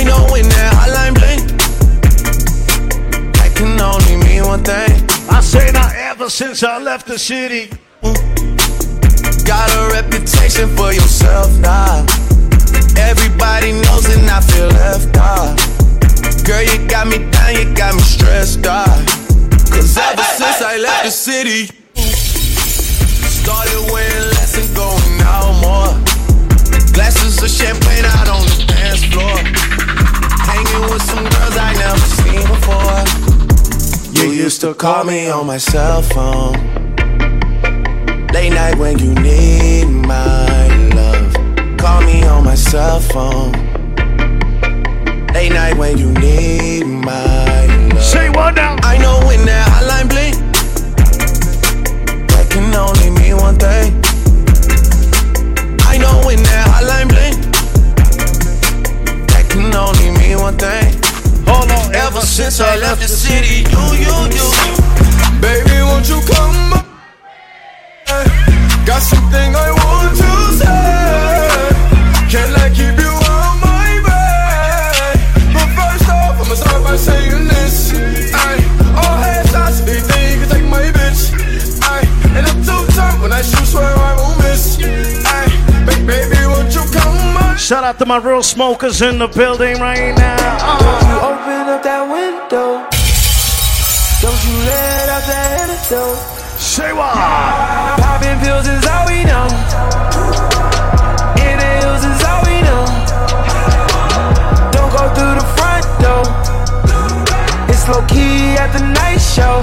[0.07, 1.43] know when that hotline bling.
[3.37, 4.95] That can only mean one thing.
[5.29, 7.71] I say not ever since I left the city.
[9.45, 12.07] Got a reputation for yourself now.
[12.97, 15.59] Everybody knows and I feel left out.
[16.47, 18.87] Girl, you got me down, you got me stressed out.
[19.71, 21.09] Cause ever hey, since hey, I left hey.
[21.09, 21.61] the city,
[23.43, 25.93] started wearing less and going out more.
[26.95, 29.86] Glasses of champagne out on the dance floor.
[30.77, 34.23] Hanging with some girls I never seen before.
[34.23, 36.53] You used to call me on my cell phone.
[38.33, 41.33] Late night when you need my love.
[41.79, 43.53] Call me on my cell phone.
[45.33, 48.03] Late night when you need my love.
[48.03, 48.77] Say what now?
[48.83, 50.37] I know when that hotline blink,
[52.29, 53.96] that can only mean one thing.
[60.47, 60.93] One thing.
[61.49, 64.47] Hold on, ever since I left the city, you, you, you,
[65.43, 66.73] baby, won't you come?
[66.79, 66.87] up?
[68.87, 70.31] Got something I want to
[70.61, 70.85] say.
[72.33, 73.06] Can I keep you
[87.87, 90.35] out to my real smokers in the building right now.
[90.83, 92.83] Don't you open up that window.
[94.19, 96.19] Don't you let out the antidote.
[96.59, 97.15] Say what?
[98.03, 99.47] Popping pills is all we know.
[101.39, 102.83] Inhales is all we know.
[104.75, 106.27] Don't go through the front door.
[107.71, 109.63] It's low key at the night show.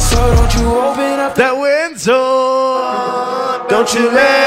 [0.00, 3.68] So don't you open up that window.
[3.68, 4.41] Don't you let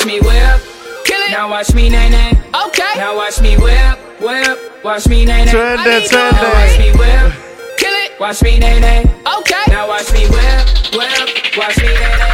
[0.00, 0.60] watch me whip,
[1.04, 1.30] kill it.
[1.30, 2.32] Now watch me nay nay.
[2.68, 2.92] Okay.
[2.96, 4.82] Now watch me whip, whip.
[4.82, 5.50] Watch me nay nay.
[5.50, 7.32] Trend it, trend Now watch me whip,
[7.76, 8.18] kill it.
[8.18, 9.04] Watch me nay nay.
[9.36, 9.64] Okay.
[9.68, 10.64] Now watch me whip,
[10.96, 11.28] whip.
[11.58, 12.32] Watch me nay nay.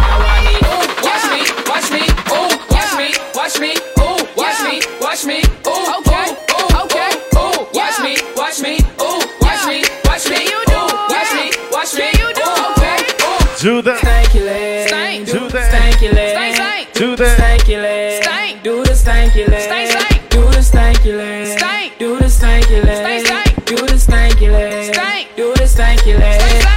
[0.00, 4.60] Now watch me, ooh, watch me, watch me, ooh, watch me, watch me, ooh, watch
[4.64, 5.38] me, watch me,
[5.68, 10.60] ooh, okay, ooh, okay, ooh, watch me, watch me, ooh, watch me, watch me, you
[10.64, 10.80] do,
[11.12, 13.60] watch me, watch me, you do, okay, ooh.
[13.60, 14.05] Do that.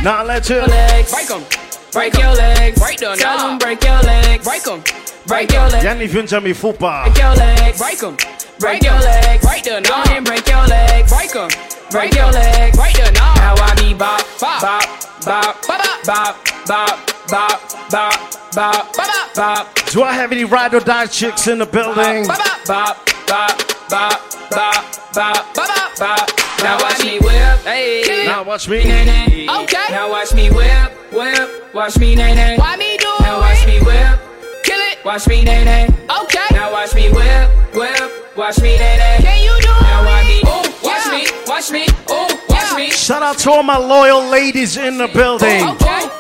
[0.04, 0.56] Now let you.
[0.56, 1.12] Your legs.
[1.12, 1.44] Break 'em.
[1.92, 2.80] Break your legs.
[2.80, 3.18] Break them.
[3.18, 4.44] Tell them break your legs.
[4.46, 4.84] Break 'em.
[5.28, 5.84] Break your legs.
[5.84, 7.04] Yani vunja mifupa.
[7.04, 7.78] Break your legs.
[7.78, 8.18] Break 'em.
[8.60, 9.46] Break your legs.
[9.46, 11.10] Break the Go and break your legs.
[11.12, 11.50] Break 'em.
[11.92, 12.78] Break your legs.
[12.78, 13.36] Break the knob.
[13.38, 14.86] Now I be bop, bop, bop,
[15.26, 16.36] bop, bop, bop,
[16.68, 17.60] bop, bop,
[17.92, 18.20] bop,
[18.56, 19.68] bop, bop, bop.
[19.92, 22.28] Do I have any ride or die chicks in the building?
[22.28, 23.56] Bop, bop, bop, bop,
[23.90, 24.20] bop,
[24.50, 25.56] bop, bop,
[26.00, 26.30] bop.
[26.64, 27.60] Now watch me whip.
[27.64, 28.26] Hey.
[28.26, 28.84] Now watch me.
[28.84, 29.48] Nay, nay.
[29.48, 29.86] Okay.
[29.92, 31.74] Now watch me whip, whip.
[31.74, 32.58] Watch me nay nay.
[32.58, 34.20] Why me do Now watch me whip.
[34.64, 35.06] Kill it.
[35.06, 35.88] Watch me nay nay.
[36.24, 36.48] Okay.
[36.52, 38.36] Now watch me whip, whip.
[38.36, 39.18] Watch me nay nay.
[39.22, 40.40] Can you do Now watch me.
[40.50, 41.86] Ooh, watch me, watch me.
[42.10, 42.90] Ooh, watch me.
[42.90, 45.62] Shout out to all my loyal ladies in the building.
[45.62, 45.64] Okay.
[45.64, 46.19] Ooh, okay.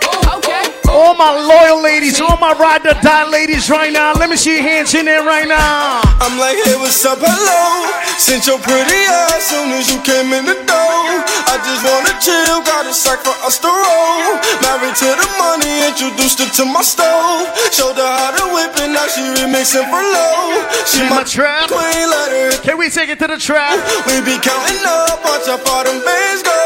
[1.00, 4.12] All my loyal ladies, all my ride or die ladies right now.
[4.20, 6.04] Let me see your hands in there right now.
[6.20, 7.88] I'm like, hey, what's up, hello?
[8.20, 11.00] Sent your pretty ass soon as you came in the door.
[11.48, 14.44] I just wanna chill, got a sack for us to roll.
[14.60, 17.48] Married to the money, introduced her to my stove.
[17.72, 20.68] Showed her how to whip it, now she remixing for low.
[20.84, 21.72] She my trap.
[21.72, 22.59] queen, let her
[22.90, 22.96] hit.
[22.96, 23.78] We take it to the trap?
[24.08, 26.58] We be counting up, watch how far them bands go.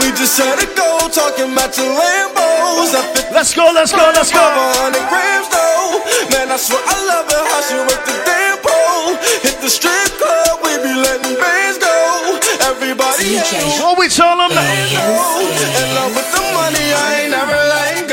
[0.00, 2.94] We just had to go, talking about your Lambos.
[3.32, 4.38] Let's go, let's go, let's go.
[4.38, 6.02] 500 grams though.
[6.30, 9.18] Man, I swear I love it how she work the damn pole.
[9.42, 11.94] Hit the strip club, we be letting bands go.
[12.62, 13.38] Everybody
[13.82, 14.50] What we tell them?
[14.50, 18.05] In love with the money, I ain't never letting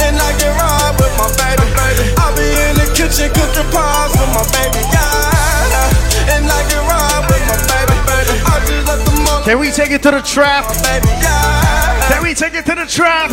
[0.00, 2.04] And I get ride with my baby, baby.
[2.18, 6.34] I be in the kitchen cooking pies with my baby, yeah.
[6.34, 8.34] And I get ride with my baby, baby.
[8.44, 9.42] I just left the mall.
[9.44, 10.64] Can we take it to the trap?
[12.08, 13.30] Can we take it to the trap?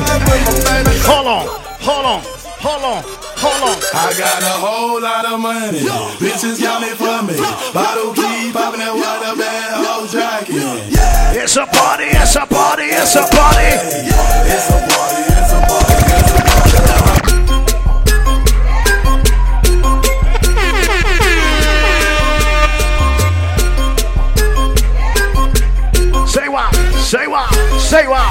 [1.08, 1.48] Hold on,
[1.82, 2.22] hold on,
[2.62, 3.04] hold on,
[3.36, 3.78] hold on.
[3.94, 5.80] I got a whole lot of money.
[6.20, 7.36] Bitches got me for me.
[7.74, 10.56] Bottle keep popping that water bad whole jacking.
[10.92, 11.34] Yeah.
[11.44, 13.76] It's a party, it's a party, it's a party.
[13.76, 15.61] It's a party, it's a party, it's a
[27.92, 28.24] Say what?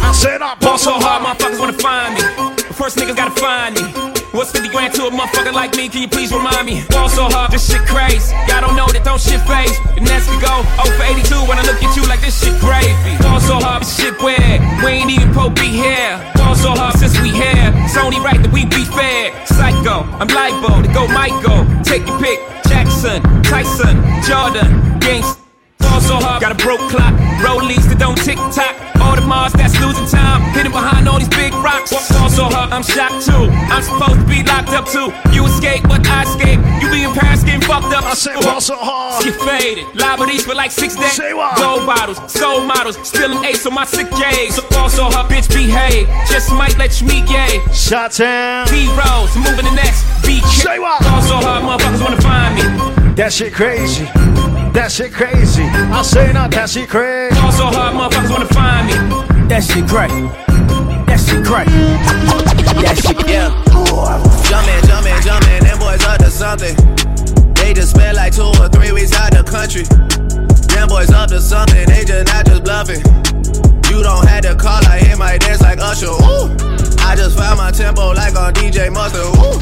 [0.00, 2.24] I said I Ball so hard, motherfuckers wanna find me.
[2.72, 3.84] First niggas gotta find me.
[4.32, 5.92] What's 50 grand to a motherfucker like me?
[5.92, 6.80] Can you please remind me?
[6.88, 8.32] Ball so hard, this shit crazy.
[8.48, 9.76] Y'all don't know that don't shit phase.
[10.00, 12.56] And as we go, 0 for 82 when I look at you like this shit
[12.56, 13.12] gravy.
[13.20, 14.64] Ball so hard, this shit weird.
[14.80, 16.16] We ain't even Pope be here.
[16.32, 17.68] Ball so hard since we here.
[17.84, 19.28] It's only right that we be fair.
[19.44, 21.68] Psycho, I'm libo to go Michael.
[21.84, 22.40] Take your pick.
[22.64, 24.72] Jackson, Tyson, Jordan,
[25.04, 25.43] Gangsta.
[25.88, 27.14] Fall so hard, got a broke clock.
[27.44, 28.74] Rollies that don't tick tock.
[29.04, 30.40] All the Mars that's losing time.
[30.56, 31.92] Hidden behind all these big rocks.
[31.92, 33.52] Fall so hard, I'm shocked too.
[33.68, 35.12] I'm supposed to be locked up too.
[35.30, 36.60] You escape, but I escape.
[36.80, 38.04] You be in Paris getting fucked up.
[38.04, 39.24] I say fall so hard.
[39.24, 39.86] Get faded.
[39.94, 41.12] Liberties for like six days.
[41.12, 41.56] Say what?
[41.58, 42.96] Gold bottles, soul models.
[43.06, 44.56] Still an ace on my sick days.
[44.56, 46.08] So fall so hard, bitch, behave.
[46.32, 47.60] Just might let you meet gay.
[47.72, 48.66] Shot down.
[48.72, 50.02] B rolls, moving the next.
[50.24, 50.48] BK.
[50.64, 51.02] Say what?
[51.04, 53.14] Fall so hard, motherfuckers wanna find me.
[53.14, 54.08] That shit crazy.
[54.74, 55.62] That shit crazy.
[55.62, 57.34] I say not that shit crazy.
[57.38, 58.94] Fall so hard, motherfuckers wanna find me.
[59.46, 60.10] That shit crack.
[61.06, 61.70] That shit crack.
[62.82, 63.54] That shit, yeah.
[64.50, 66.74] Jumpin', jumpin', jumpin', them boys up to something.
[67.54, 69.86] They just spent like two or three weeks out the country.
[70.74, 73.00] Them boys up to something, they just not just bluffing.
[73.94, 76.10] You don't have to call, I hit my dance like Usher.
[76.10, 76.50] Ooh.
[76.98, 79.22] I just found my tempo like on DJ Mustard.
[79.38, 79.54] Ooh.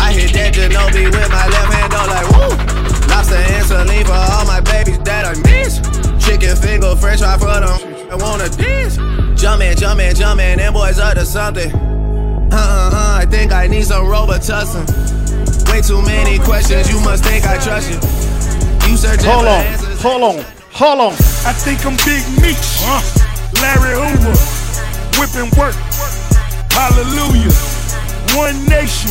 [0.00, 2.95] I hit that Ginobili with my left hand, though, like woo.
[3.08, 5.80] Lobster and saline for all my babies that I miss.
[6.24, 7.78] Chicken finger, french fry for them.
[8.10, 8.96] I wanna dance.
[9.40, 11.70] Jumpin', jumpin', jumpin', them boys up to something.
[11.72, 14.86] Uh uh uh, I think I need some Robitussin.
[15.70, 17.96] Way too many questions, you must think I trust you.
[18.88, 20.00] You searching Hold on, answers.
[20.00, 21.12] hold on, hold on.
[21.44, 22.82] I think I'm Big Meech.
[23.60, 24.34] Larry Hoover.
[25.18, 25.74] Whipping work.
[26.70, 27.52] Hallelujah.
[28.36, 29.10] One nation.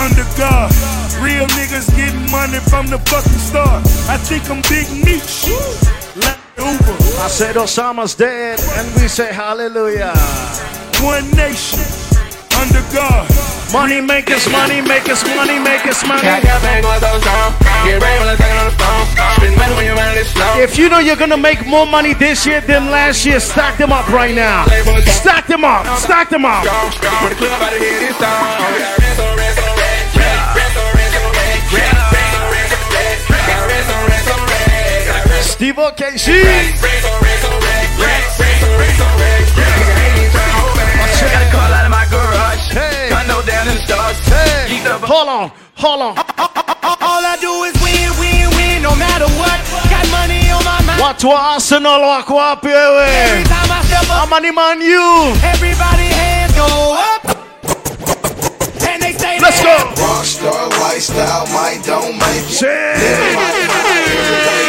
[0.00, 0.70] Under God.
[1.20, 3.84] Real niggas getting money from the fucking start.
[4.08, 5.48] I think I'm Big Meech.
[6.16, 6.96] Larry Hoover.
[7.22, 10.14] I said Osama's dead, and we say hallelujah.
[11.00, 11.80] One nation.
[12.60, 13.28] Under God.
[13.72, 16.28] Money makers, money makers, money makers, money.
[20.60, 23.90] If you know you're gonna make more money this year than last year, stack them
[23.92, 24.66] up right now.
[25.06, 26.64] Stack them up, stack them up.
[35.62, 36.42] Steve OKC.
[44.32, 46.16] Hey, hold on, hold on.
[46.18, 49.60] All I do is win, win, win, no matter what.
[49.90, 51.00] Got money on my mind.
[51.00, 53.06] Watu wa Arsenal wako wapi wewe?
[53.06, 55.32] Every time I step up, Ama ni Man U?
[55.52, 56.66] everybody hands go
[56.98, 57.24] up.
[58.88, 60.02] And they say Let's that- go.
[60.02, 62.50] Rockstar lifestyle, might don't make it.
[62.50, 64.61] Shit.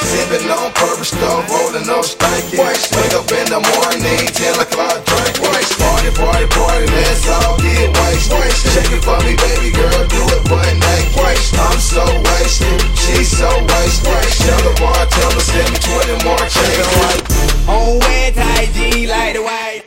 [0.00, 0.48] Living life high every day, click waste, waste.
[0.48, 2.58] Sipping on purpose stuff, rolling up stanky.
[2.58, 2.92] Waste.
[2.96, 5.78] Wake up in the morning, 10 o'clock, drink waste.
[5.78, 8.62] Party, party, party, let's all get waste, waste.
[8.72, 11.16] Shake it for me, baby girl, do it butt naked.
[11.16, 11.54] Waste.
[11.58, 14.32] I'm so wasted, she's so wasted.
[14.42, 17.68] Tell the bartender, send me 20 more checks.
[17.68, 19.84] On wet IG like the white.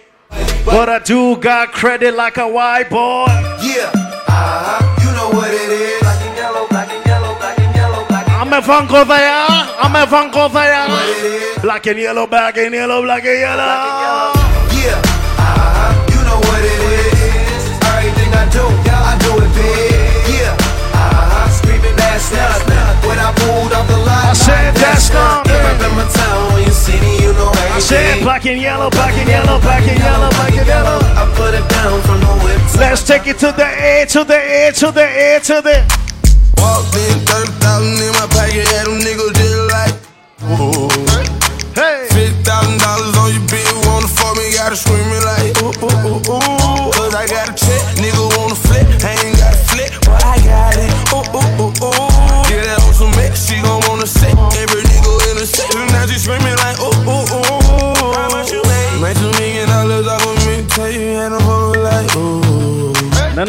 [0.66, 3.26] But I do got credit like a white boy.
[3.62, 5.95] Yeah, uh-huh, you know what it is.
[8.46, 9.34] I'm a there.
[9.82, 11.62] I'm a Vanco there.
[11.64, 14.38] Black and yellow, black and yellow, black and yellow.
[14.70, 17.66] Yeah, uh-huh, you know what it is.
[17.90, 20.38] Everything I do, I do it big.
[20.38, 23.10] Yeah, uh-huh, screaming that's nothing.
[23.10, 25.50] When I pulled off the line, I said that's nothing.
[25.50, 25.66] nothing.
[25.66, 28.92] Up in my town, when you see me, you know I said black and yellow,
[28.92, 31.02] black and yellow, black and yellow, black and yellow.
[31.02, 32.62] I put it down from the whip.
[32.78, 36.06] Let's take it to the A, to the A, to the A, to the.
[36.58, 38.15] Walked in, 30,000 in
[40.58, 41.05] Whoa.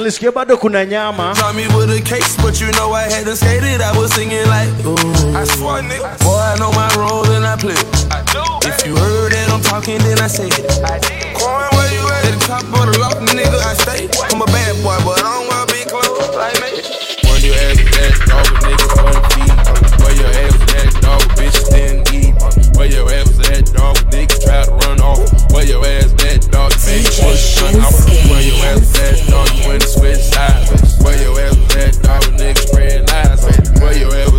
[0.06, 1.34] Nilisikia bado kuna nyama.
[1.54, 3.80] Me with a case, but you know I had to skate it.
[3.80, 4.94] I was singing like, ooh.
[5.34, 6.14] I swear, nigga.
[6.22, 7.74] Boy, I know my role and I play.
[8.14, 8.42] I do.
[8.68, 10.62] If you heard that I'm talking, then I say it.
[10.86, 11.34] I did.
[11.34, 12.22] Coin, where you at?
[12.22, 14.06] At the top of the loft, nigga, I stay.
[14.30, 16.70] I'm a bad boy, but I don't wear big clothes like me.
[17.26, 19.58] When you ass that dog, niggas on feet.
[20.06, 20.54] Where your ass
[20.86, 22.34] at, dog, bitches didn't eat.
[22.78, 23.25] Where your ass
[27.16, 27.74] dog, make push shut.
[28.30, 30.98] Where your ass at, dog, you went to switch sides.
[31.02, 33.80] Where your ass at, dog, niggas spread lies.
[33.80, 34.35] Where your ass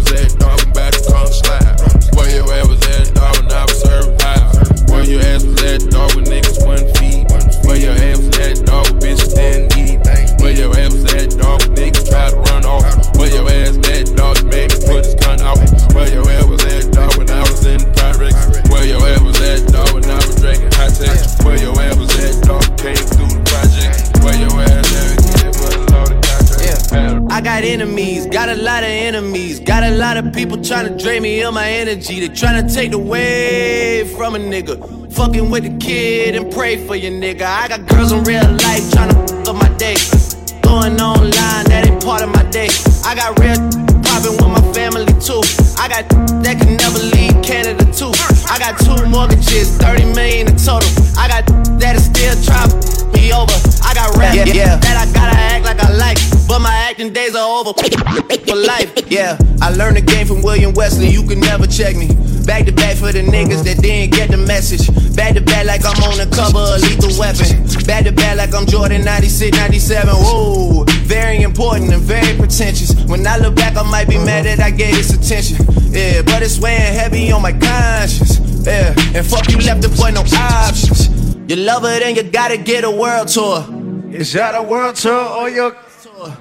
[27.68, 31.44] enemies, got a lot of enemies, got a lot of people trying to drain me
[31.44, 32.26] of my energy.
[32.26, 35.12] They trying to take away from a nigga.
[35.14, 37.44] Fucking with the kid and pray for your nigga.
[37.44, 39.96] I got girls in real life trying to fuck up my day.
[40.62, 42.70] Going online, that ain't part of my day.
[43.04, 43.60] I got real
[44.02, 45.44] popping with my family too.
[45.78, 46.08] I got
[46.44, 48.12] that can never leave Canada too.
[48.48, 50.90] I got two mortgages, 30 million in total.
[51.18, 51.46] I got
[51.80, 53.54] that is still try over.
[53.84, 54.76] I got rap Yeah, yeah.
[54.78, 56.18] that I gotta act like I like,
[56.48, 58.92] but my acting days are over for life.
[59.10, 61.08] Yeah, I learned the game from William Wesley.
[61.10, 62.08] You can never check me.
[62.46, 64.88] Back to back for the niggas that didn't get the message.
[65.16, 67.64] Back to back like I'm on the cover of Lethal Weapon.
[67.86, 70.16] Back to back like I'm Jordan 96, 97.
[70.16, 72.96] Whoa, very important and very pretentious.
[73.06, 75.58] When I look back, I might be mad that I gave this attention.
[75.92, 78.40] Yeah, but it's weighing heavy on my conscience.
[78.66, 81.27] Yeah, and fuck you left the boy no options.
[81.48, 83.66] You love it and you gotta get a world tour.
[84.12, 85.72] Is that a world tour or your
[86.02, 86.36] tour?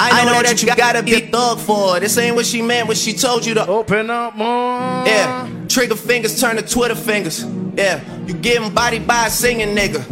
[0.00, 2.00] I know that you gotta be a thug for.
[2.00, 5.06] This ain't what she meant when she told you to open up more.
[5.06, 7.44] Yeah, trigger fingers turn to Twitter fingers.
[7.76, 10.04] Yeah, you getting body by a singing nigga.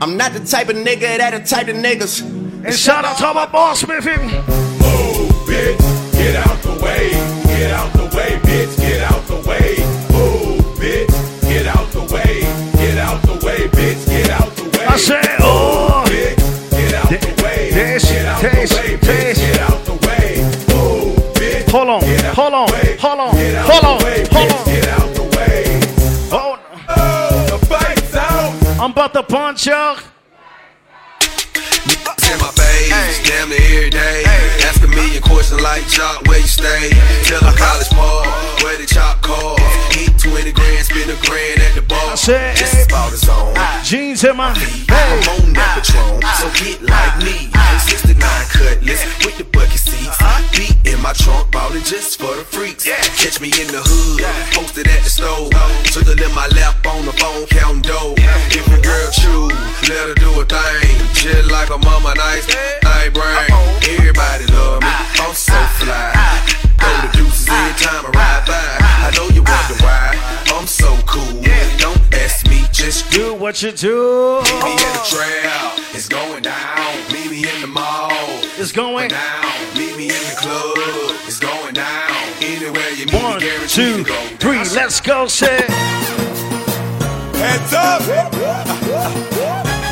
[0.00, 2.22] I'm not the type of nigga that the type of niggas.
[2.64, 4.06] And shout out to my boss, Smith.
[4.06, 4.16] Move,
[5.44, 7.10] bitch, get out the way.
[7.44, 8.83] Get out the way, bitch,
[15.04, 15.74] said, oh.
[21.74, 22.00] Hold on,
[22.34, 23.34] hold on, hold on,
[23.66, 24.00] hold on,
[24.30, 24.64] hold on.
[24.64, 25.80] Get out the way.
[26.30, 26.56] Oh,
[27.50, 28.54] the fight's out.
[28.80, 29.96] I'm about to punch you.
[31.20, 34.22] It's in my face, damn near every day.
[34.62, 36.90] Ask a million questions like Jock, where you stay?
[37.24, 38.24] Tell a college ball,
[38.62, 39.58] where the chop call.
[39.96, 42.16] Eat 20 grand, spend a grand at the bar.
[42.16, 43.54] said, Just about his own.
[43.56, 47.54] Ah, jeans in my feet, I'm on that Patron, ah, so get ah, like me.
[47.78, 48.18] 69
[48.50, 50.18] cutlass with the bucket seats.
[50.18, 50.42] Uh-huh.
[50.50, 52.84] Beat in my trunk, bought it just for the freaks.
[52.84, 54.22] Catch me in the hood,
[54.54, 55.50] posted at the stove.
[55.90, 58.14] Twiddle in my lap on the phone, counting dough.
[58.50, 59.54] If a girl choose,
[59.86, 60.98] let her do a thing.
[61.14, 62.46] Just like a mama, nice,
[62.82, 63.50] I brain.
[63.94, 64.90] Everybody love me,
[65.22, 66.14] I'm so fly.
[66.78, 68.23] Throw the deuces every time I
[72.94, 74.40] ask me, do what you do.
[74.42, 77.12] Meet me in the trail, it's going down.
[77.12, 78.10] Meet me in the mall,
[78.58, 79.44] it's going down.
[79.76, 80.76] Meet me in the club,
[81.26, 82.10] it's going down.
[82.40, 84.38] Anywhere you meet One, me, guaranteed two, to go down.
[84.38, 85.64] three, let's go, say.
[87.38, 88.02] Heads up.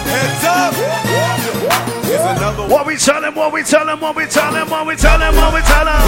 [0.06, 1.01] Heads up.
[2.22, 4.86] Here's another What we tell him, what we tell him, what we tell him, what
[4.86, 5.98] we tell him, what we tell him.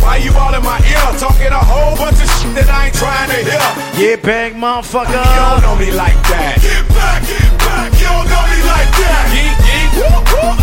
[0.00, 2.96] Why you all in my ear talking a whole bunch of shit that I ain't
[2.96, 3.60] trying to hear?
[4.00, 5.12] Get back, motherfucker.
[5.12, 6.56] You don't know me like that.
[6.64, 7.92] Get back, get back.
[8.00, 9.24] You don't know me like that.
[9.36, 9.92] Yeet, yeet.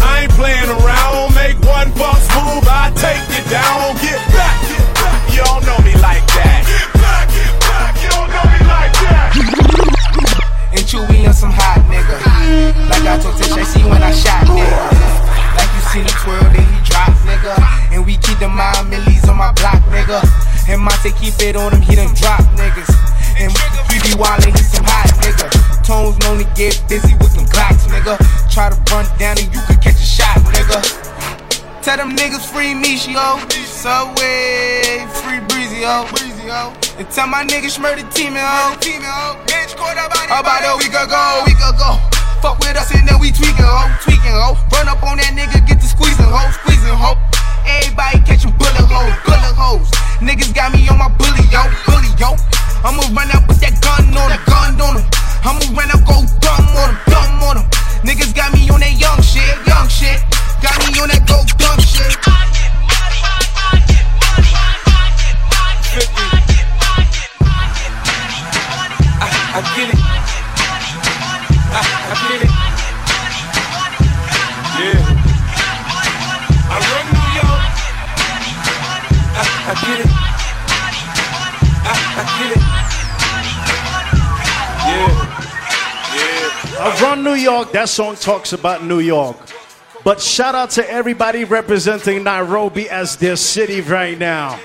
[0.01, 1.38] I ain't playing around.
[1.38, 3.93] Make one false move, I take you down.
[4.01, 5.21] Get back, get back.
[5.30, 6.65] You don't know me like that.
[6.65, 7.93] Get back, get back.
[8.01, 9.30] You don't know me like that.
[10.73, 12.17] And Chewy on some hot nigga.
[12.89, 14.11] Like I told Tish, I see when I
[21.46, 22.89] Monte keep it on him, he done drop niggas.
[23.38, 23.54] And
[23.89, 25.46] we be wildin', he some hot nigga.
[25.86, 28.18] Tones only get busy with them Glocks nigga.
[28.50, 30.82] Try to run down and you could catch a shot nigga.
[31.84, 33.38] Tell them niggas free me, she yo.
[33.70, 36.08] Subway, free breezy, yo.
[36.10, 36.74] Breezy, yo.
[36.98, 38.74] And tell my niggas murder team, yo.
[38.82, 39.38] Team, yo.
[39.46, 42.02] Bitch, caught up about a week ago, week ago.
[42.41, 43.86] Fuck with us and then we tweaking, ho.
[44.02, 44.58] Tweaking, ho.
[44.74, 46.41] Run up on that nigga, get the squeezing, ho.
[46.66, 47.14] Squeezing, ho.
[47.66, 49.89] Everybody catching bullet holes, bullet holes.
[50.26, 51.61] Niggas got me on my bully, yo.
[51.86, 52.34] Bully, yo.
[52.82, 55.05] I'ma run out with that gun on him, gun on him.
[55.45, 57.69] I'ma run out, go dumb on him, dumb on him.
[58.01, 60.17] Niggas got me on that young shit, young shit.
[60.65, 62.55] Got me on that go dumb shit.
[86.86, 87.72] I run New York.
[87.72, 89.38] That song talks about New York.
[90.04, 94.60] But shout out to everybody representing Nairobi as their city right now.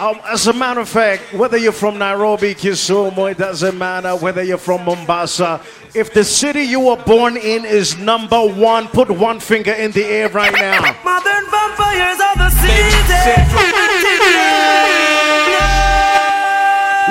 [0.00, 4.16] Um, as a matter of fact, whether you're from Nairobi, Kisumu, it doesn't matter.
[4.16, 5.60] Whether you're from Mombasa,
[5.94, 10.04] if the city you were born in is number one, put one finger in the
[10.04, 10.96] air right now.
[11.04, 13.38] Modern vampires of the season.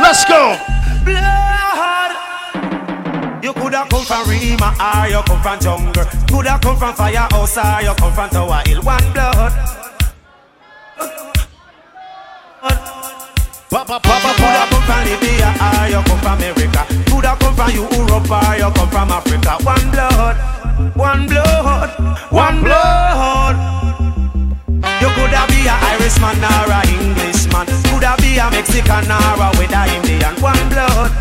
[0.02, 1.47] Let's go.
[3.78, 6.06] Coulda come from Rima or you come from jungle.
[6.28, 8.82] Coulda come from firehouse or you come from Tower Hill.
[8.82, 9.54] One blood.
[13.70, 16.86] Papa, papa, Coulda come from Libya or you come from America.
[17.06, 19.58] Coulda come from Europe or you come from Africa.
[19.62, 20.38] One blood,
[20.96, 23.56] one blood, one blood.
[25.02, 27.68] You coulda be a Irishman or a Englishman.
[27.86, 30.34] Coulda be a Mexican or a a Indian.
[30.42, 31.12] One blood,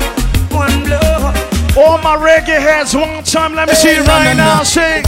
[0.51, 1.56] one blood.
[1.79, 4.63] All my reggae heads, one time, let me see it right now.
[4.63, 5.05] Sing.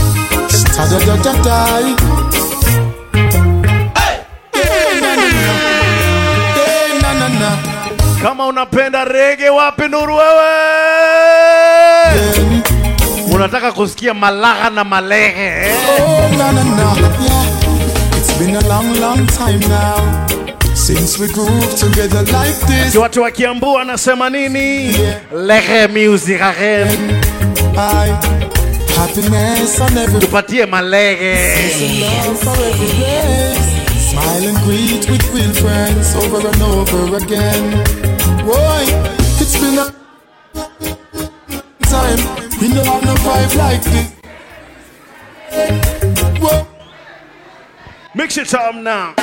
[8.21, 10.49] Kama unapenda rege wapi nuru wewe?
[13.33, 15.75] Unataka kusikia malagha na malehe eh?
[16.01, 16.95] Oh, na, na, na.
[17.23, 18.17] Yeah.
[18.17, 20.27] It's been a long, long time now
[20.89, 22.95] since we groove together like this.
[22.95, 24.93] Watu wa Kiambu wanasema nini?
[25.31, 27.21] Lere music again.
[27.77, 28.09] I,
[28.97, 31.37] happiness on every Tupatie malege.
[34.09, 37.71] Smile and greet with real friends over and over again.
[38.45, 38.85] Boy,
[39.39, 39.93] it's been a
[41.85, 42.19] time.
[42.61, 44.09] We know have no vibe like this.
[46.41, 46.67] Whoa.
[48.15, 49.13] Mix it up now.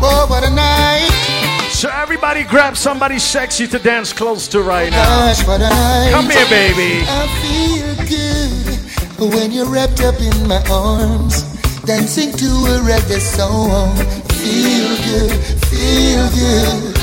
[0.00, 5.26] Oh, so everybody grab somebody sexy to dance close to right now.
[5.26, 6.10] Gosh, what a night.
[6.12, 7.04] Come here, baby.
[7.06, 11.42] I feel good when you're wrapped up in my arms,
[11.82, 13.96] dancing to a reggae song.
[14.38, 15.32] Feel good,
[15.66, 16.98] feel good.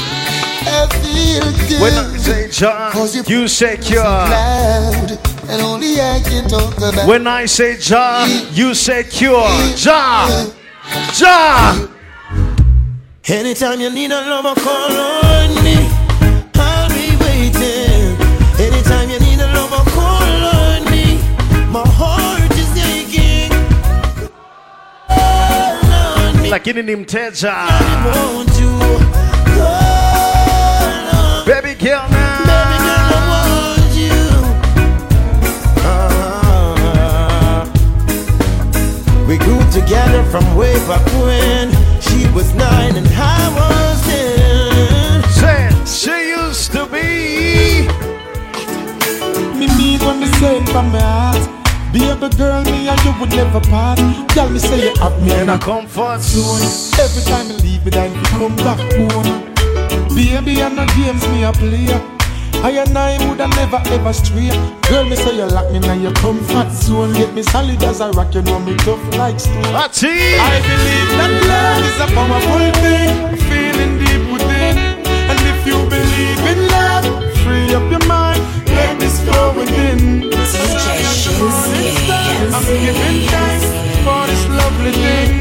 [0.67, 1.81] I feel good.
[1.81, 4.03] When I say John, you say cure.
[4.03, 5.11] loud,
[5.49, 7.07] and only I can talk about.
[7.07, 9.47] When I say John, you say cure.
[9.75, 10.51] John,
[11.13, 11.94] John.
[13.27, 15.89] Anytime you need a lover, call on me.
[16.53, 18.15] I'll be waiting.
[18.59, 21.17] Anytime you need a lover, call on me.
[21.71, 23.49] My heart is aching.
[25.07, 26.49] Call on me.
[26.51, 27.53] Lakini ni mteja.
[28.05, 28.79] Want you.
[29.57, 32.45] Call on Baby girl now.
[32.45, 34.21] Baby girl, I want you.
[35.83, 37.65] Ah.
[39.27, 41.74] we grew together from way back when
[42.35, 45.23] was nine and I was ten.
[45.39, 47.87] Say, she used to be.
[49.57, 51.43] Me mean when me say it from my heart.
[51.93, 53.99] Baby girl, me and you would never part.
[54.29, 56.61] Tell me say you have me in a comfort zone.
[56.99, 59.53] Every time you leave me, then you come back home.
[60.13, 62.14] Baby, I'm not games me a play.
[62.63, 64.49] I and I would have never ever stray.
[64.89, 67.13] Girl, me say you lock me in your comfort zone.
[67.13, 69.73] Get me solid as a rock, you know me tough like stone.
[69.73, 74.77] Ah, I believe that love is a powerful thing, a feeling deep within.
[75.29, 77.05] And if you believe in love,
[77.43, 80.31] free up your mind, let this flow within.
[82.55, 83.65] I'm giving thanks
[84.05, 85.31] for this lovely thing.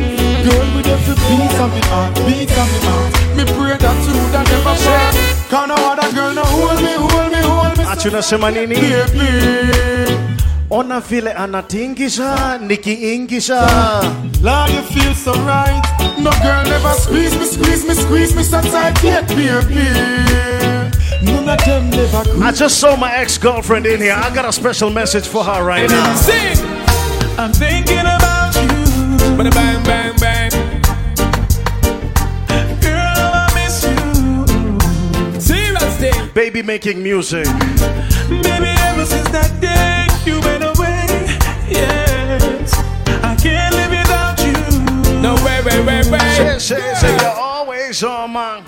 [0.45, 2.84] Girl, with every beat of the heart, beat of the
[8.11, 8.11] hold me.
[8.11, 8.77] Achu nasema nini?
[10.71, 13.69] Ona vile anatingisha, nikiingisha.
[14.43, 15.83] Lord, you feel so right.
[16.19, 19.85] No girl never squeeze me, squeeze me, squeeze me so tight yet, baby.
[21.23, 24.15] None of them never I just saw my ex-girlfriend in here.
[24.15, 26.15] I got a special message for her right now.
[26.17, 26.59] Sing.
[27.39, 28.69] I'm thinking about you.
[29.37, 30.04] Bada bang, bang,
[36.45, 37.47] Baby making music.
[37.47, 41.07] Baby, ever since that day you went away,
[41.67, 42.75] yes,
[43.25, 44.53] I can't live without you.
[45.23, 46.19] No way, way, way, way.
[46.37, 48.63] Say, say, say, you're always on my.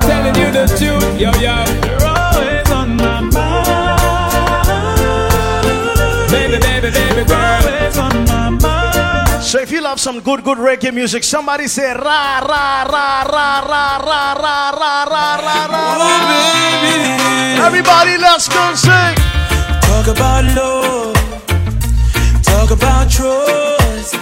[0.00, 1.64] Telling you the truth, yo, yo.
[1.88, 4.50] You're always on my mind.
[6.30, 7.40] Baby, baby, baby, girl.
[7.40, 8.79] Always on my mind.
[9.50, 13.58] So if you love some good, good reggae music, somebody say ra ra ra ra
[13.58, 15.82] ra ra ra ra ra ra ra.
[17.66, 19.16] Everybody, let's go sing.
[19.82, 21.16] Talk about love.
[22.44, 24.14] Talk about trust.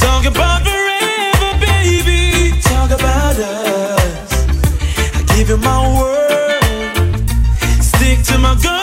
[0.00, 2.52] Talk about forever, baby.
[2.62, 4.32] Talk about us.
[5.16, 6.62] I give you my word.
[7.82, 8.79] Stick to my guns.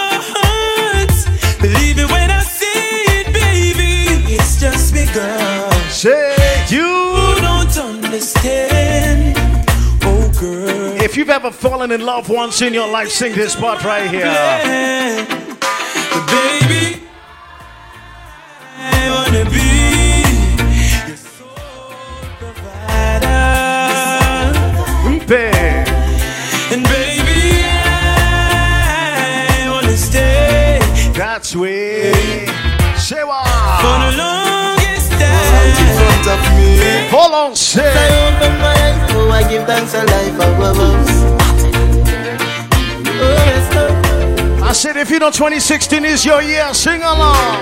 [11.28, 14.32] you've ever fallen in love once in your life, sing this part right here.
[16.32, 17.04] Baby,
[18.78, 19.68] I wanna be
[21.06, 21.50] your soul
[22.40, 23.28] provider.
[26.72, 27.42] And baby,
[27.84, 30.80] I wanna stay
[31.16, 32.46] that way.
[33.26, 33.46] what?
[33.84, 35.76] For the longest time.
[37.12, 38.77] Hold on, say
[39.50, 40.78] give thanks a life above.
[40.80, 41.38] Oh.
[44.64, 47.58] I said, if you know 2016 is your year, sing along.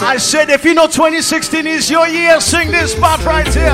[0.00, 3.68] I said, if you know 2016 is your year, sing this part right here.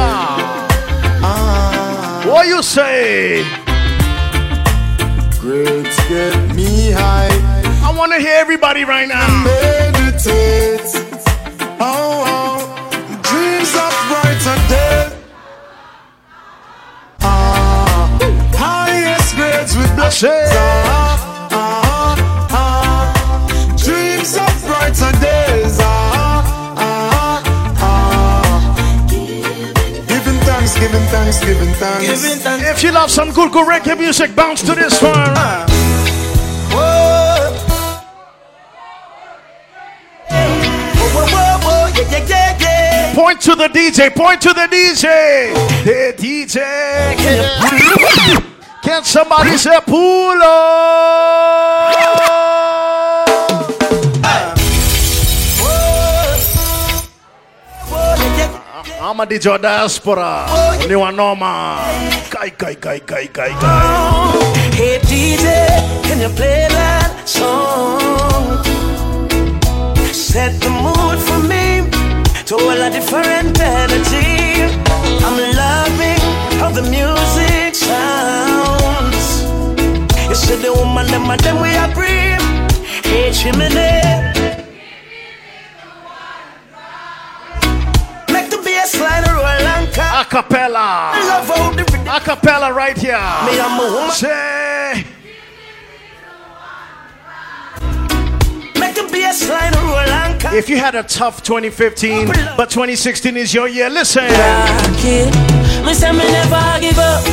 [1.26, 2.24] Ah.
[2.26, 3.44] What you say?
[5.40, 7.28] Grades get me high.
[7.84, 9.73] I want to hear everybody right now.
[20.22, 20.48] With.
[20.52, 22.16] Ah, ah,
[22.50, 23.12] ah.
[23.76, 25.78] Dreams of brighter days.
[25.80, 27.42] Ah, ah,
[27.80, 29.06] ah.
[30.08, 32.06] Giving thanks, giving thanks, giving thanks.
[32.06, 32.68] Giving thanks.
[32.68, 35.14] If you love some good, good reggae music, bounce to this one.
[35.14, 35.66] Yeah.
[43.14, 45.54] Point to the DJ, point to the DJ.
[45.84, 46.60] Hey, DJ.
[48.84, 51.94] Can, can somebody say pull up?
[59.00, 60.46] I'm a DJ diaspora.
[60.86, 61.80] Ni wanoma.
[62.28, 63.74] Kai, kai, kai, kai, kai, kai.
[64.76, 65.44] Hey DJ,
[66.04, 68.64] can you play that song?
[70.12, 71.88] Set the mood for me
[72.44, 74.68] to a different energy.
[75.24, 76.20] I'm loving
[76.60, 77.43] how the music sounds.
[80.34, 82.34] You see the woman, them and them we agree.
[83.08, 83.68] Hey chimney.
[88.32, 90.26] Make the bass line roll and cut.
[90.26, 91.12] Acapella.
[92.18, 93.14] Acapella right here.
[93.46, 94.10] Me and my woman.
[94.10, 95.04] Say.
[98.80, 100.44] Make the bass roll and.
[100.52, 102.26] If you had a tough 2015,
[102.56, 104.26] but 2016 is your year, listen.
[104.96, 105.32] kid.
[105.86, 107.24] Me say me never give up.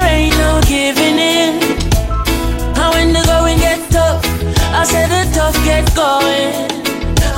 [0.00, 1.77] Ain't no giving in.
[3.48, 4.24] And when the going get tough,
[4.74, 6.68] I say the tough get going.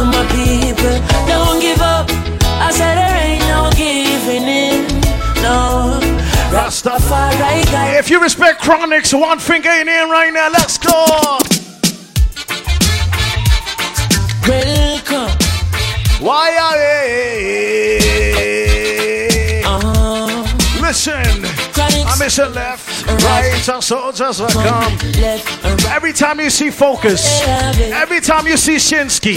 [0.00, 2.08] My people don't give up.
[2.42, 4.86] I say there ain't no giving in.
[5.42, 6.00] No.
[6.50, 7.98] Rastafari guy.
[7.98, 10.48] If you respect Chronics, one finger in here right now.
[10.50, 11.38] Let's go.
[14.48, 15.30] Welcome.
[16.20, 16.76] Why are?
[19.66, 20.80] Uh-huh.
[20.80, 21.59] Listen.
[21.82, 24.98] I miss a left, right, and soldiers are come.
[25.88, 29.36] Every time you see Focus, every time you see Shinski,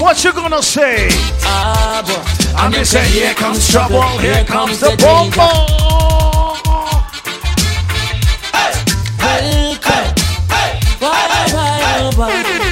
[0.00, 1.08] what you gonna say?
[1.44, 3.04] I miss it.
[3.04, 4.02] Here comes trouble.
[4.18, 5.30] Here comes the boom
[9.22, 10.14] Welcome.
[10.98, 11.18] Why,
[11.52, 12.62] why, why?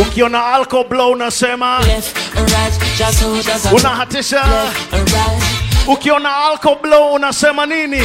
[0.00, 1.80] Ukiona alco blow unasema
[3.72, 4.44] unahatisha.
[5.86, 8.02] Ukiona alco blow unasema nini?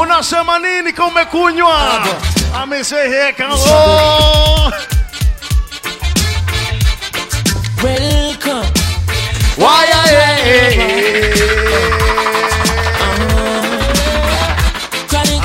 [0.00, 2.04] Unasema nini kama umekunywa?
[2.62, 3.48] Ameseheka.
[3.54, 4.72] Oh.
[7.82, 8.66] Welcome.
[9.56, 10.10] Why are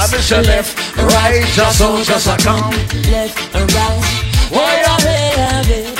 [0.01, 2.71] I miss your left, right, just so just I come.
[3.11, 4.03] Left and right.
[4.51, 5.98] Why are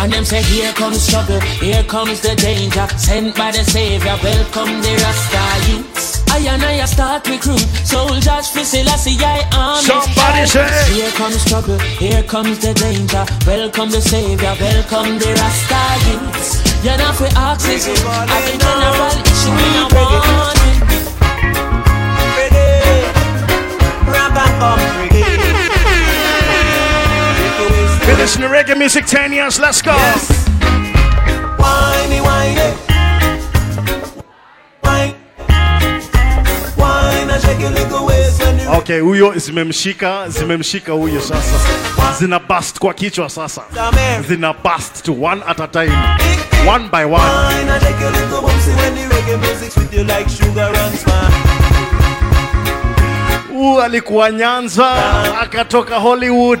[0.00, 2.88] And them say, here comes trouble, here comes the danger.
[2.96, 6.24] Sent by the Savior, welcome the Rasta youths.
[6.30, 9.84] I and I start recruit soldiers for Selassie I army.
[9.84, 10.94] Somebody say.
[10.94, 13.26] Here comes trouble, here comes the danger.
[13.46, 16.82] Welcome the Savior, welcome the Rasta youths.
[16.82, 20.60] You're not for oxygen, I the general issue in a warning.
[28.10, 29.92] Been listening to reggae music 10 years, let's go.
[31.62, 32.74] Whiny, whiny.
[37.60, 41.56] You Okay, huyo zimemshika, zimemshika huyo sasa.
[42.18, 43.62] Zina bust kwa kichwa sasa.
[44.28, 45.92] Zina bust to one at a time.
[46.66, 47.12] One by one.
[47.22, 50.98] Whine and shake your little boomsy when the reggae music's with you like sugar and
[50.98, 51.30] smile.
[53.52, 54.92] Huu alikuwa Nyanza,
[55.40, 56.60] akatoka Hollywood.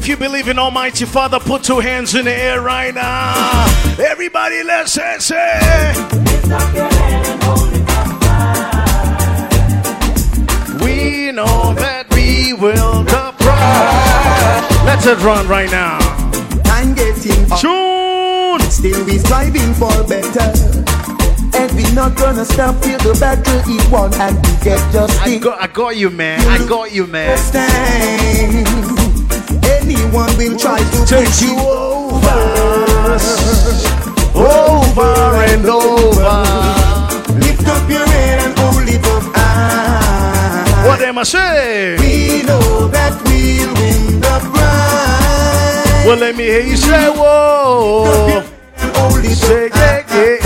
[0.00, 3.66] little you believe in Almighty Father, put two hands in the air right now.
[3.98, 5.92] Everybody, let's say, say.
[10.82, 14.86] We know that we will the prize.
[14.86, 15.98] Let's it run right now.
[16.64, 18.60] I'm getting Tune.
[18.70, 20.50] Still we striving for better.
[21.52, 25.20] And we not gonna stop till the battle is won and we get justice.
[25.20, 26.40] I got, I got you, man.
[26.46, 27.36] I got you, man.
[29.64, 32.40] Anyone will try to Take you over,
[34.34, 36.32] over and over.
[37.38, 40.86] Lift up your head and hold it up high.
[40.86, 42.00] What am I saying?
[42.00, 46.06] We know that we'll win the prize.
[46.06, 48.44] Well, let me hear you say, whoa.
[49.22, 50.36] It Say, yeah, yeah,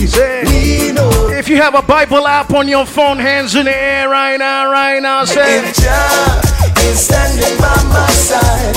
[0.00, 0.06] yeah.
[0.06, 0.42] Say,
[1.38, 4.70] if you have a Bible app on your phone, hands in the air right now,
[4.70, 5.72] right now, say.
[6.88, 8.74] Is standing by my side,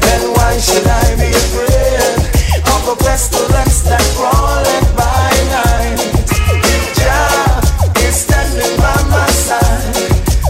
[0.00, 2.24] then why should I be afraid
[2.72, 4.04] of pestilence that
[5.52, 5.98] night?
[6.72, 7.60] If Jah
[8.06, 9.94] is standing by my side,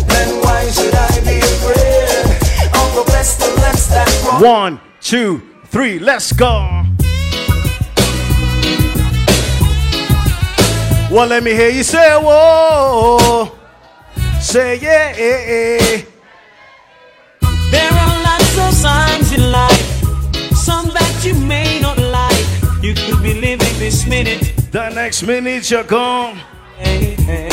[0.08, 2.24] then why should I be afraid
[2.74, 4.40] of pestilence that?
[4.40, 6.84] One, two, three, let's go.
[11.10, 13.52] Well, let me hear you say, whoa.
[14.40, 16.13] Say, yeah, yeah, yeah.
[17.76, 19.86] There are lots of signs in life,
[20.68, 22.46] some that you may not like.
[22.82, 24.52] You could be living this minute.
[24.72, 26.36] The next minute you're gone.
[26.76, 27.48] Hey, hey.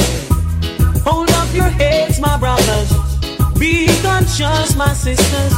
[1.08, 2.90] Hold up your heads, my brothers.
[3.60, 5.54] Be conscious, my sisters.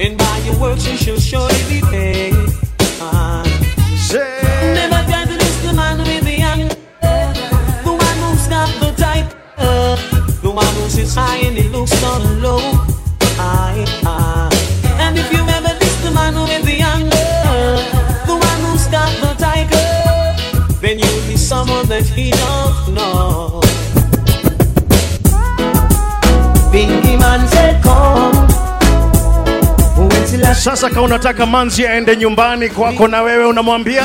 [0.00, 2.34] And by your works you shall surely be paid.
[4.08, 6.68] Say, Never to the man with the young.
[7.86, 9.28] The one who's got the type.
[9.58, 9.96] uh,
[10.42, 12.60] The one who sits high and he looks so low.
[15.04, 17.08] And if you ever diss the man with the young.
[18.28, 19.88] The one who's got the tiger.
[20.80, 23.60] Then you'll be someone that he don't know.
[26.72, 28.48] Bingy man said come
[30.54, 34.02] Sasa kama unataka manzi aende nyumbani kwako na wewe unamwambia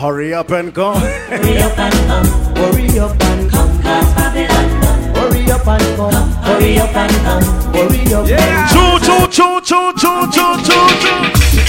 [0.00, 0.92] hurry up and go.
[0.94, 5.14] Hurry up and come, hurry up and come, cause Babylon done.
[5.14, 7.42] Hurry up and come, hurry up and come,
[7.74, 11.16] hurry up and Choo choo choo choo choo choo choo choo.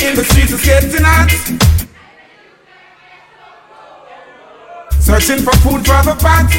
[0.06, 1.32] In the streets is getting hot.
[5.00, 6.52] Searching for food for the pot.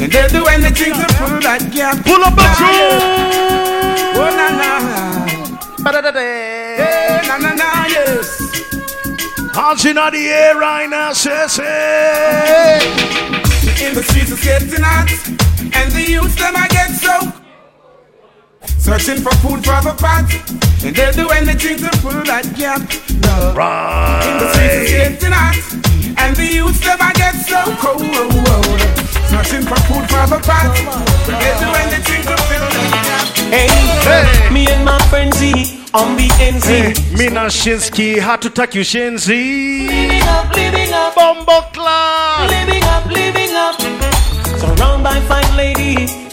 [0.00, 2.04] And they'll do anything to pull that gap.
[2.04, 2.46] Pull up a
[4.14, 4.70] Oh, na na.
[5.82, 6.20] Ba-da-da-da.
[6.20, 8.38] Hey, na na na, yes.
[9.54, 12.80] Hands in the air right now, say say.
[13.84, 15.10] In the streets is getting hot.
[15.74, 17.41] And the youth them I get so.
[18.78, 20.26] Searching for food for the pot.
[20.84, 22.82] And they'll do anything to pull that gap.
[23.22, 23.54] No.
[24.26, 25.56] In the streets is getting hot.
[26.18, 28.02] And the youth them I get so cold.
[29.30, 30.74] Searching for food for the pot.
[31.26, 33.26] They'll do anything to fill that gap.
[33.52, 33.68] Hey,
[34.06, 34.50] hey.
[34.52, 36.64] me and my friend Z on the NZ.
[36.64, 39.86] Hey, me na Shinski, you ushenzi.
[39.86, 42.50] Living up, living up, Bombo club.
[42.50, 43.80] living up, living up.
[44.58, 45.11] Surrounded by fine ladies,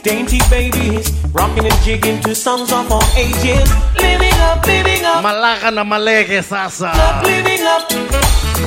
[0.01, 3.67] dainty babies, rocking and jigging to songs of all ages.
[3.97, 6.87] Living up, living up, Malaga na malege sasa.
[6.91, 7.87] up, living up.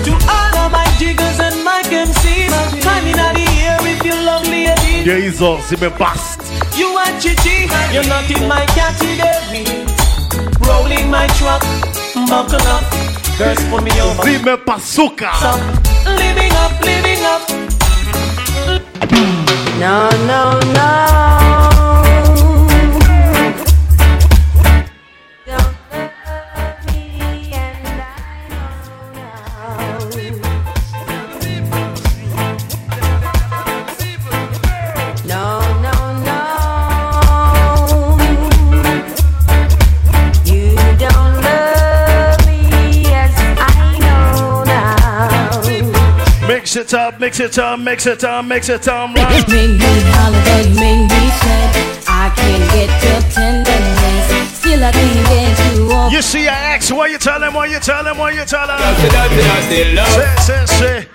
[0.04, 4.66] To all of my jiggers and my MCs, time in the air if you lovely
[4.66, 5.00] a bit.
[5.02, 6.40] Ndio hizo zimebust.
[6.78, 9.64] You are chichi, you're not in my category.
[10.66, 11.62] Rolling my truck,
[12.28, 12.84] buckle up,
[13.38, 14.22] girls pull me over.
[14.22, 15.30] Zimepasuka.
[15.40, 15.52] So,
[16.16, 17.81] living up, living up.
[19.82, 21.61] No, no, no.
[46.72, 49.14] Mix it up, mix it up, mix it up, mix it up.
[49.14, 49.46] Right.
[49.46, 51.76] Make me holiday, make me sweat.
[52.08, 54.56] I can't get your tenderness.
[54.56, 56.10] Still I can't get you off.
[56.10, 58.66] You see your ex, what you tell him, what you tell him, what you tell
[58.66, 58.78] him.
[58.80, 61.08] Say, say, say.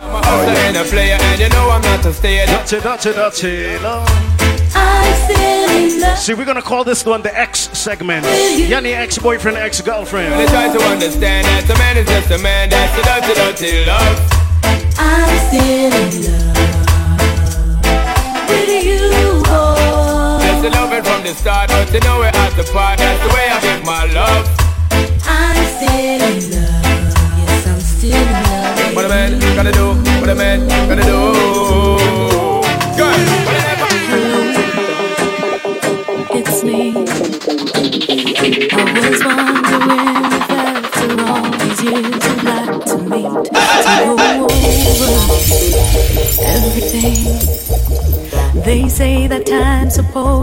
[0.00, 2.44] I'm a hustler and a player, and you know I'm not a stayer.
[2.46, 4.37] Dirty, dirty, dirty love.
[4.74, 6.18] I'm still in love.
[6.18, 8.24] See, we're gonna call this one the X segment.
[8.26, 10.32] Yani ex-boyfriend, ex-girlfriend.
[10.38, 12.70] They try to understand that the man is just a man.
[12.70, 14.18] That's the dirty, dirty love.
[14.98, 16.56] I'm still in love
[18.48, 20.38] with with you, boy.
[20.42, 22.98] That's the loving from the start, but you know we're at the part.
[22.98, 24.44] That's the way I give my love.
[25.24, 26.84] I'm still in love.
[27.38, 28.94] Yes, I'm still in love.
[28.94, 31.07] What a man gotta do, what a man gotta do.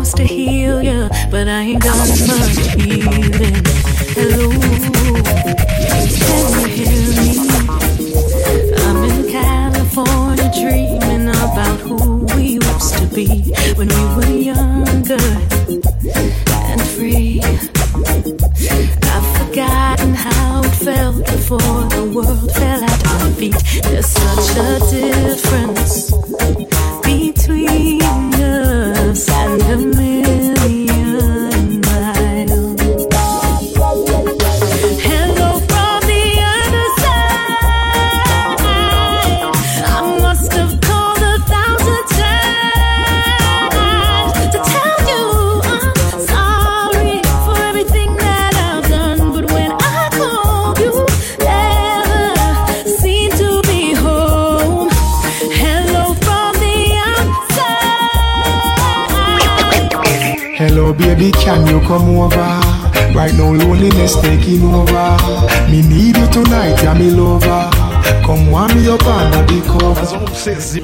[0.06, 3.64] Supposed to heal you, but I ain't got much healing.
[4.14, 4.95] Hello,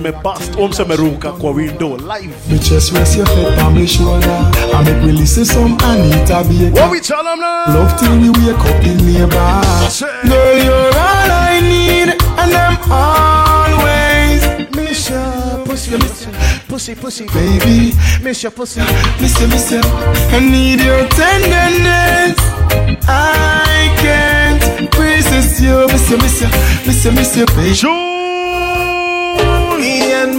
[0.02, 2.34] Mse zimebust umse meruka kwa window live.
[2.50, 4.52] Me just rest your head on my shoulder.
[4.74, 6.72] I make me listen some Anita Baker.
[6.82, 7.74] What we tell them now?
[7.74, 10.02] Love till we wake up the neighbors.
[10.02, 12.10] Girl, you're all I need,
[12.40, 14.42] and I'm always
[14.76, 16.34] miss your pussy, miss your
[16.68, 17.94] pussy, pussy, baby.
[18.24, 18.82] Miss your pussy,
[19.22, 19.82] miss you, miss you.
[19.84, 22.38] I need your tenderness.
[23.08, 26.48] I can't resist you, miss you, miss you,
[26.88, 27.76] miss you, miss you, baby.
[27.84, 28.11] And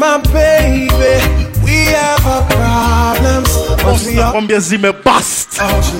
[0.02, 0.90] my baby,
[1.62, 3.54] we have our problems,
[3.84, 5.62] but we are Nakwambia zimebust.
[5.62, 5.92] Sleepless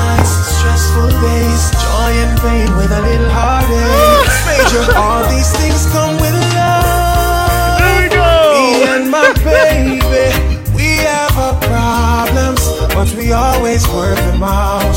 [0.00, 4.24] nights, stressful days, joy and pain with a little heartache.
[4.48, 7.76] Major, all these things come with love.
[7.78, 8.32] There we go.
[8.56, 10.32] Me and my baby,
[10.74, 12.62] we have our problems,
[12.94, 14.95] but we always work them out.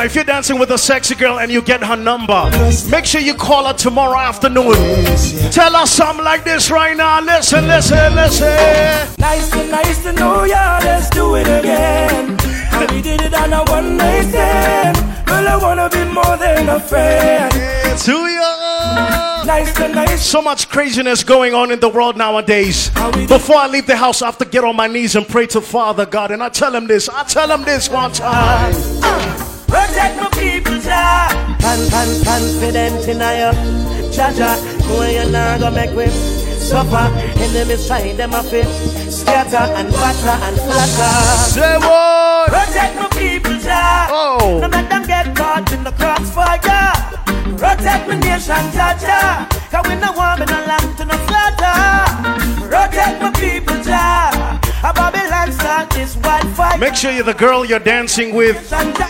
[0.00, 2.50] Now, if you're dancing with a sexy girl and you get her number,
[2.90, 4.72] make sure you call her tomorrow afternoon.
[5.52, 7.20] Tell her something like this right now.
[7.20, 8.46] Listen, listen, listen.
[9.18, 12.38] Nice to nice to know ya, let's do it again.
[12.72, 14.96] And we did it on a one night stand.
[15.26, 17.52] Girl, I wanna be more than a friend.
[17.98, 19.44] To ya.
[19.44, 20.24] Nice to nice.
[20.24, 22.88] So much craziness going on in the world nowadays.
[23.28, 25.60] Before I leave the house, I have to get on my knees and pray to
[25.60, 26.30] Father God.
[26.30, 27.10] And I tell him this.
[27.10, 28.74] I tell him this one time.
[29.02, 29.49] Uh.
[29.80, 31.32] Protect my people, Jah.
[31.58, 33.50] Pan, pan, confident in ya.
[34.12, 36.06] Jah, Jah, know you not gonna make me
[36.60, 37.08] suffer.
[37.40, 38.68] Enemies try them a fit.
[39.10, 41.12] Scatter and batter and flatter.
[41.56, 42.50] Say what?
[42.52, 44.08] Protect my people, Jah.
[44.10, 44.58] Oh.
[44.60, 46.92] No let them get caught in the crossfire.
[47.56, 49.48] Protect my nation, Jah, Jah.
[49.70, 52.68] Cause we no want me no lamb to no slaughter.
[52.68, 54.60] Protect my people, Jah.
[54.82, 56.78] A Babylon start this wildfire.
[56.78, 58.56] Make sure you the girl you're dancing with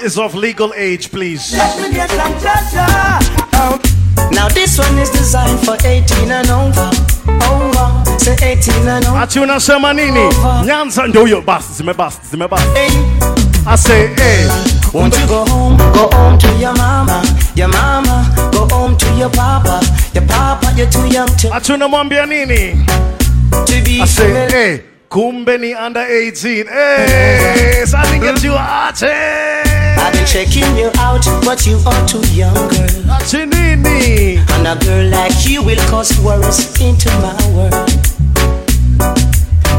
[0.03, 1.53] is of legal age, please.
[1.53, 4.31] Protect my nation, Jah, Jah.
[4.33, 6.91] Now this one is designed for 18 and over.
[7.47, 8.19] Over.
[8.19, 9.19] Say 18 and over.
[9.19, 10.29] Ati unasema nini?
[10.65, 12.65] Nyanza ndio huyo basi zimebust zimebust.
[13.67, 14.49] I say hey.
[14.93, 15.77] Won't you go home?
[15.77, 17.23] Go home to your mama.
[17.55, 18.27] Your mama.
[18.53, 19.81] Go home to your papa.
[20.15, 21.55] Your papa, you're too young to.
[21.55, 22.85] Ati unamwambia nini?
[23.67, 24.81] To be I say hey.
[25.11, 26.67] Kumbe ni under 18.
[26.69, 29.03] Hey, so I think it's you ate.
[29.99, 33.11] I've been checking you out, but you are too young, girl.
[33.11, 34.39] Ati nini?
[34.39, 37.91] And a girl like you will cause worries into my world.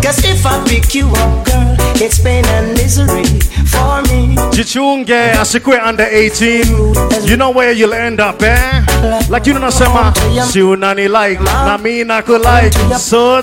[0.04, 3.24] Cause if I pick you up, girl, it's pain and misery
[3.72, 4.36] for me.
[4.52, 7.24] Jichunge asikue under 18.
[7.26, 8.84] You know where you'll end up, eh?
[9.30, 10.14] Like you unasema
[10.52, 13.42] si unani like na mi naku like so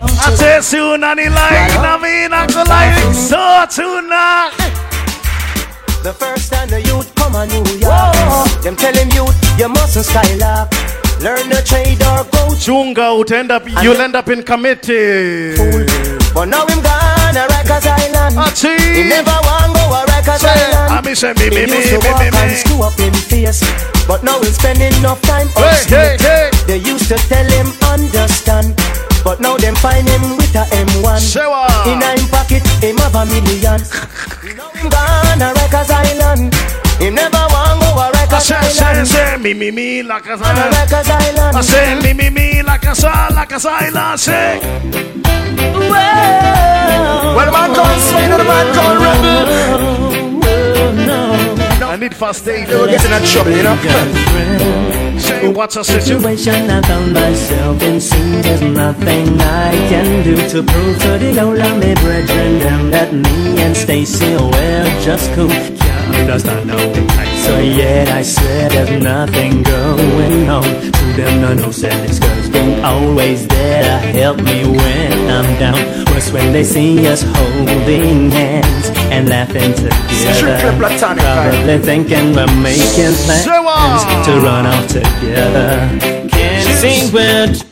[0.00, 0.22] tuna.
[0.26, 4.50] Ate si unani like na mi naku like so tuna.
[6.02, 10.06] The first time the youth come on New York, them tell him youth you mustn't
[10.06, 10.72] style up.
[11.20, 15.56] Learn the trade or go Chunga, you'll end up, you'll end up in committee.
[16.32, 18.36] But now him gone a Rikers Island.
[18.38, 18.78] Ah, Ati.
[18.94, 20.94] He never want go a Rikers Say, Island.
[20.94, 22.38] I me say me, me, He me, used to me, walk me, me.
[22.38, 23.66] and screw up him face,
[24.06, 26.50] but now he's spending enough time on Hey, hey, hey.
[26.70, 28.78] They used to tell him understand,
[29.28, 31.20] but now them find him with a M1.
[31.92, 33.80] In a him pocket, him have a million.
[34.88, 36.54] gone a Rikers Island.
[36.96, 39.08] He never want go a I Rikers say, say, Island.
[39.08, 41.56] say, me, me, me, like a a Island.
[41.56, 44.18] I say, me, me, me, like a sa, like a island.
[44.18, 44.60] Say,
[47.36, 49.48] Well, the man come swing, the man come rebel.
[51.84, 52.68] I need fast aid.
[52.70, 54.97] Were getting in trouble, you know.
[55.28, 56.70] Say, what's a situation?
[56.70, 61.58] I found myself in seems there's nothing I can do to prove to the old
[61.80, 65.48] me brethren them that me and Stacy well just cool.
[65.48, 66.78] Can't understand now.
[67.44, 70.64] So yet I swear there's nothing going on.
[70.64, 75.48] To them no no said this girl's been always there to help me when I'm
[75.58, 75.80] down.
[76.10, 80.58] Worse when they see us holding hands and laughing together.
[80.78, 85.70] Probably thinking we're making plans to run off together.
[86.30, 87.64] Can't sing with.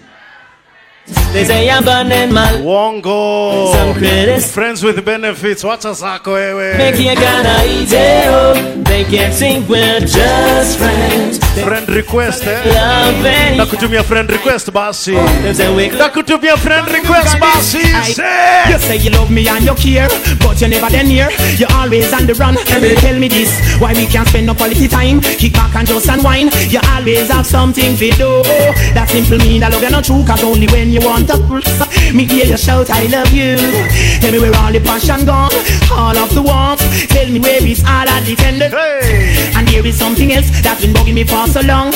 [1.32, 3.72] They say I'm burning my Wongo.
[3.72, 5.62] Some critics Friends with benefits.
[5.62, 6.62] What's a sako wewe?
[6.62, 6.78] Eh, eh.
[6.78, 7.96] make you kinda easy.
[8.28, 11.45] Oh, they can't sing with just friends.
[11.64, 13.56] Friend request eh?
[13.56, 15.14] Nakutumia friend request basi.
[15.42, 17.80] They say we Nakutumia friend request basi.
[18.68, 18.98] You Say.
[18.98, 20.08] you love me and you care,
[20.40, 21.30] but you're never then near.
[21.56, 22.56] You're always on the run.
[23.00, 23.50] Tell me this,
[23.80, 25.20] why we can't spend no quality time?
[25.20, 26.52] Kick back and just unwind.
[26.70, 28.42] You always have something to do.
[28.92, 31.36] That simple mean that love you not true, cause only when you want to.
[32.12, 33.56] Me hear you shout, I love you.
[34.20, 35.52] Tell me where all the passion gone,
[35.90, 36.84] all of the warmth.
[37.08, 38.68] Tell me where it's all at the tender.
[39.56, 41.92] And there is something else that's been bugging me for so long.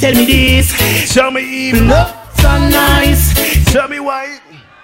[0.00, 1.12] Tell me this.
[1.14, 1.82] Tell me Eve.
[1.82, 3.34] Love so nice.
[3.72, 4.38] Tell me why.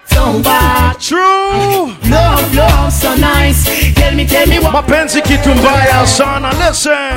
[0.06, 0.98] So bad.
[1.00, 1.94] True.
[2.10, 3.64] Love, love so nice.
[3.94, 4.72] Tell me, tell me what.
[4.72, 6.50] Mapenzi kitu mbaya sana.
[6.52, 7.16] Listen.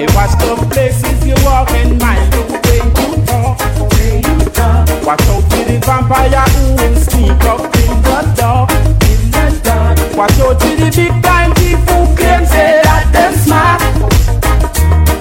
[0.00, 4.50] It was tough places you walk and mind the way you talk, the way you
[4.50, 4.88] talk.
[5.06, 8.70] Watch out for the vampire who will sneak up in the dark,
[9.10, 9.98] in the dark.
[10.16, 13.82] Watch out for the big time thief who claim say that them smart.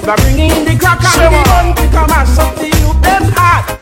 [0.06, 2.70] By bringing the crack and the gun to come and suck the
[3.02, 3.80] them heart.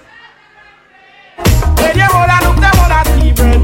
[1.79, 3.61] When you hold look them on a tea bread,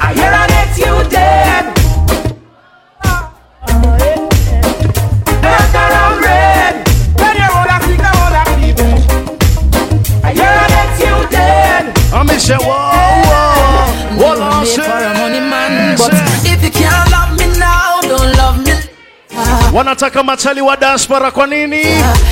[0.00, 1.75] I hear let you dead.
[19.86, 21.82] Wanataka machali wa diaspora kwa nini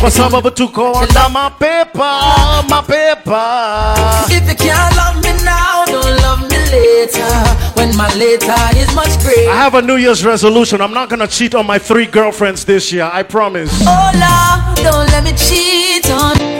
[0.01, 2.21] kwa sababu tuko na mapepa
[2.69, 3.95] mapepa
[4.29, 7.31] If you can't love me now, don't love me later.
[7.77, 10.81] When my later is much I have a New Year's resolution.
[10.81, 13.09] I'm not gonna cheat on my three girlfriends this year.
[13.13, 13.71] I promise.
[13.87, 16.55] Oh Lord, don't let me cheat on.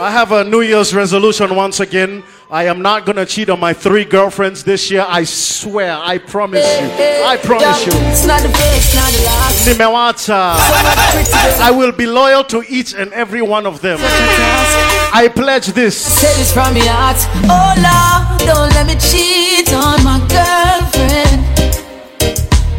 [0.00, 2.22] I have a New Year's resolution once again.
[2.52, 5.06] I am not gonna cheat on my three girlfriends this year.
[5.08, 5.96] I swear.
[5.96, 6.86] I promise you.
[7.24, 7.92] I promise you.
[8.12, 9.66] It's not the first, not the last.
[9.66, 11.60] Nimewacha.
[11.62, 13.98] I will be loyal to each and every one of them.
[14.02, 15.96] I pledge this.
[15.96, 17.16] Say this from your heart.
[17.48, 21.40] Oh Lord, don't let me cheat on my girlfriend.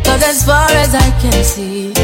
[0.06, 1.96] Cause as far as I can see,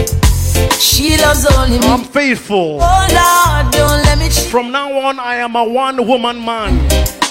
[0.79, 1.85] she loves only me.
[1.85, 2.79] I'm faithful.
[2.81, 4.49] Oh Lord, don't let me cheat.
[4.49, 7.28] From now on, I am a one woman man.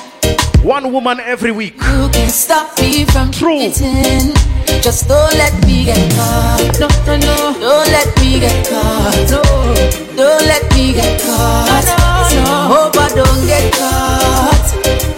[0.63, 1.75] One woman every week.
[1.75, 4.35] You can stop me from cheating.
[4.83, 6.77] Just don't let me get caught.
[6.81, 7.59] No, no, no.
[7.61, 9.31] Don't let me get caught.
[9.31, 9.43] No.
[10.17, 11.85] Don't let me get caught.
[12.35, 12.75] No, no.
[12.75, 15.18] Hope I don't get caught.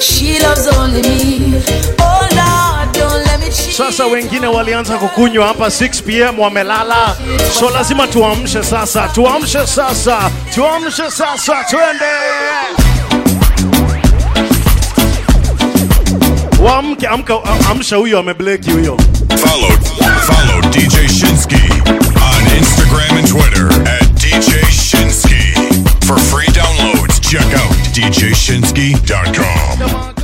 [0.00, 1.62] She loves only me
[1.98, 7.16] Oh Lord, don't let me cheat Sasa wengine walianza kukunywa hapa 6 pm wamelala,
[7.58, 12.04] so lazima tuamshe sasa, tuamshe sasa, tuamshe sasa, twende
[16.62, 17.34] Waamke, amka,
[17.70, 18.96] amsha huyo amebleki huyo.
[19.36, 19.70] Follow,
[20.26, 25.54] follow DJ Shinski on Instagram and Twitter at DJ Shinski.
[26.04, 26.77] For free downloads,
[27.28, 30.17] check out DJShinski.com.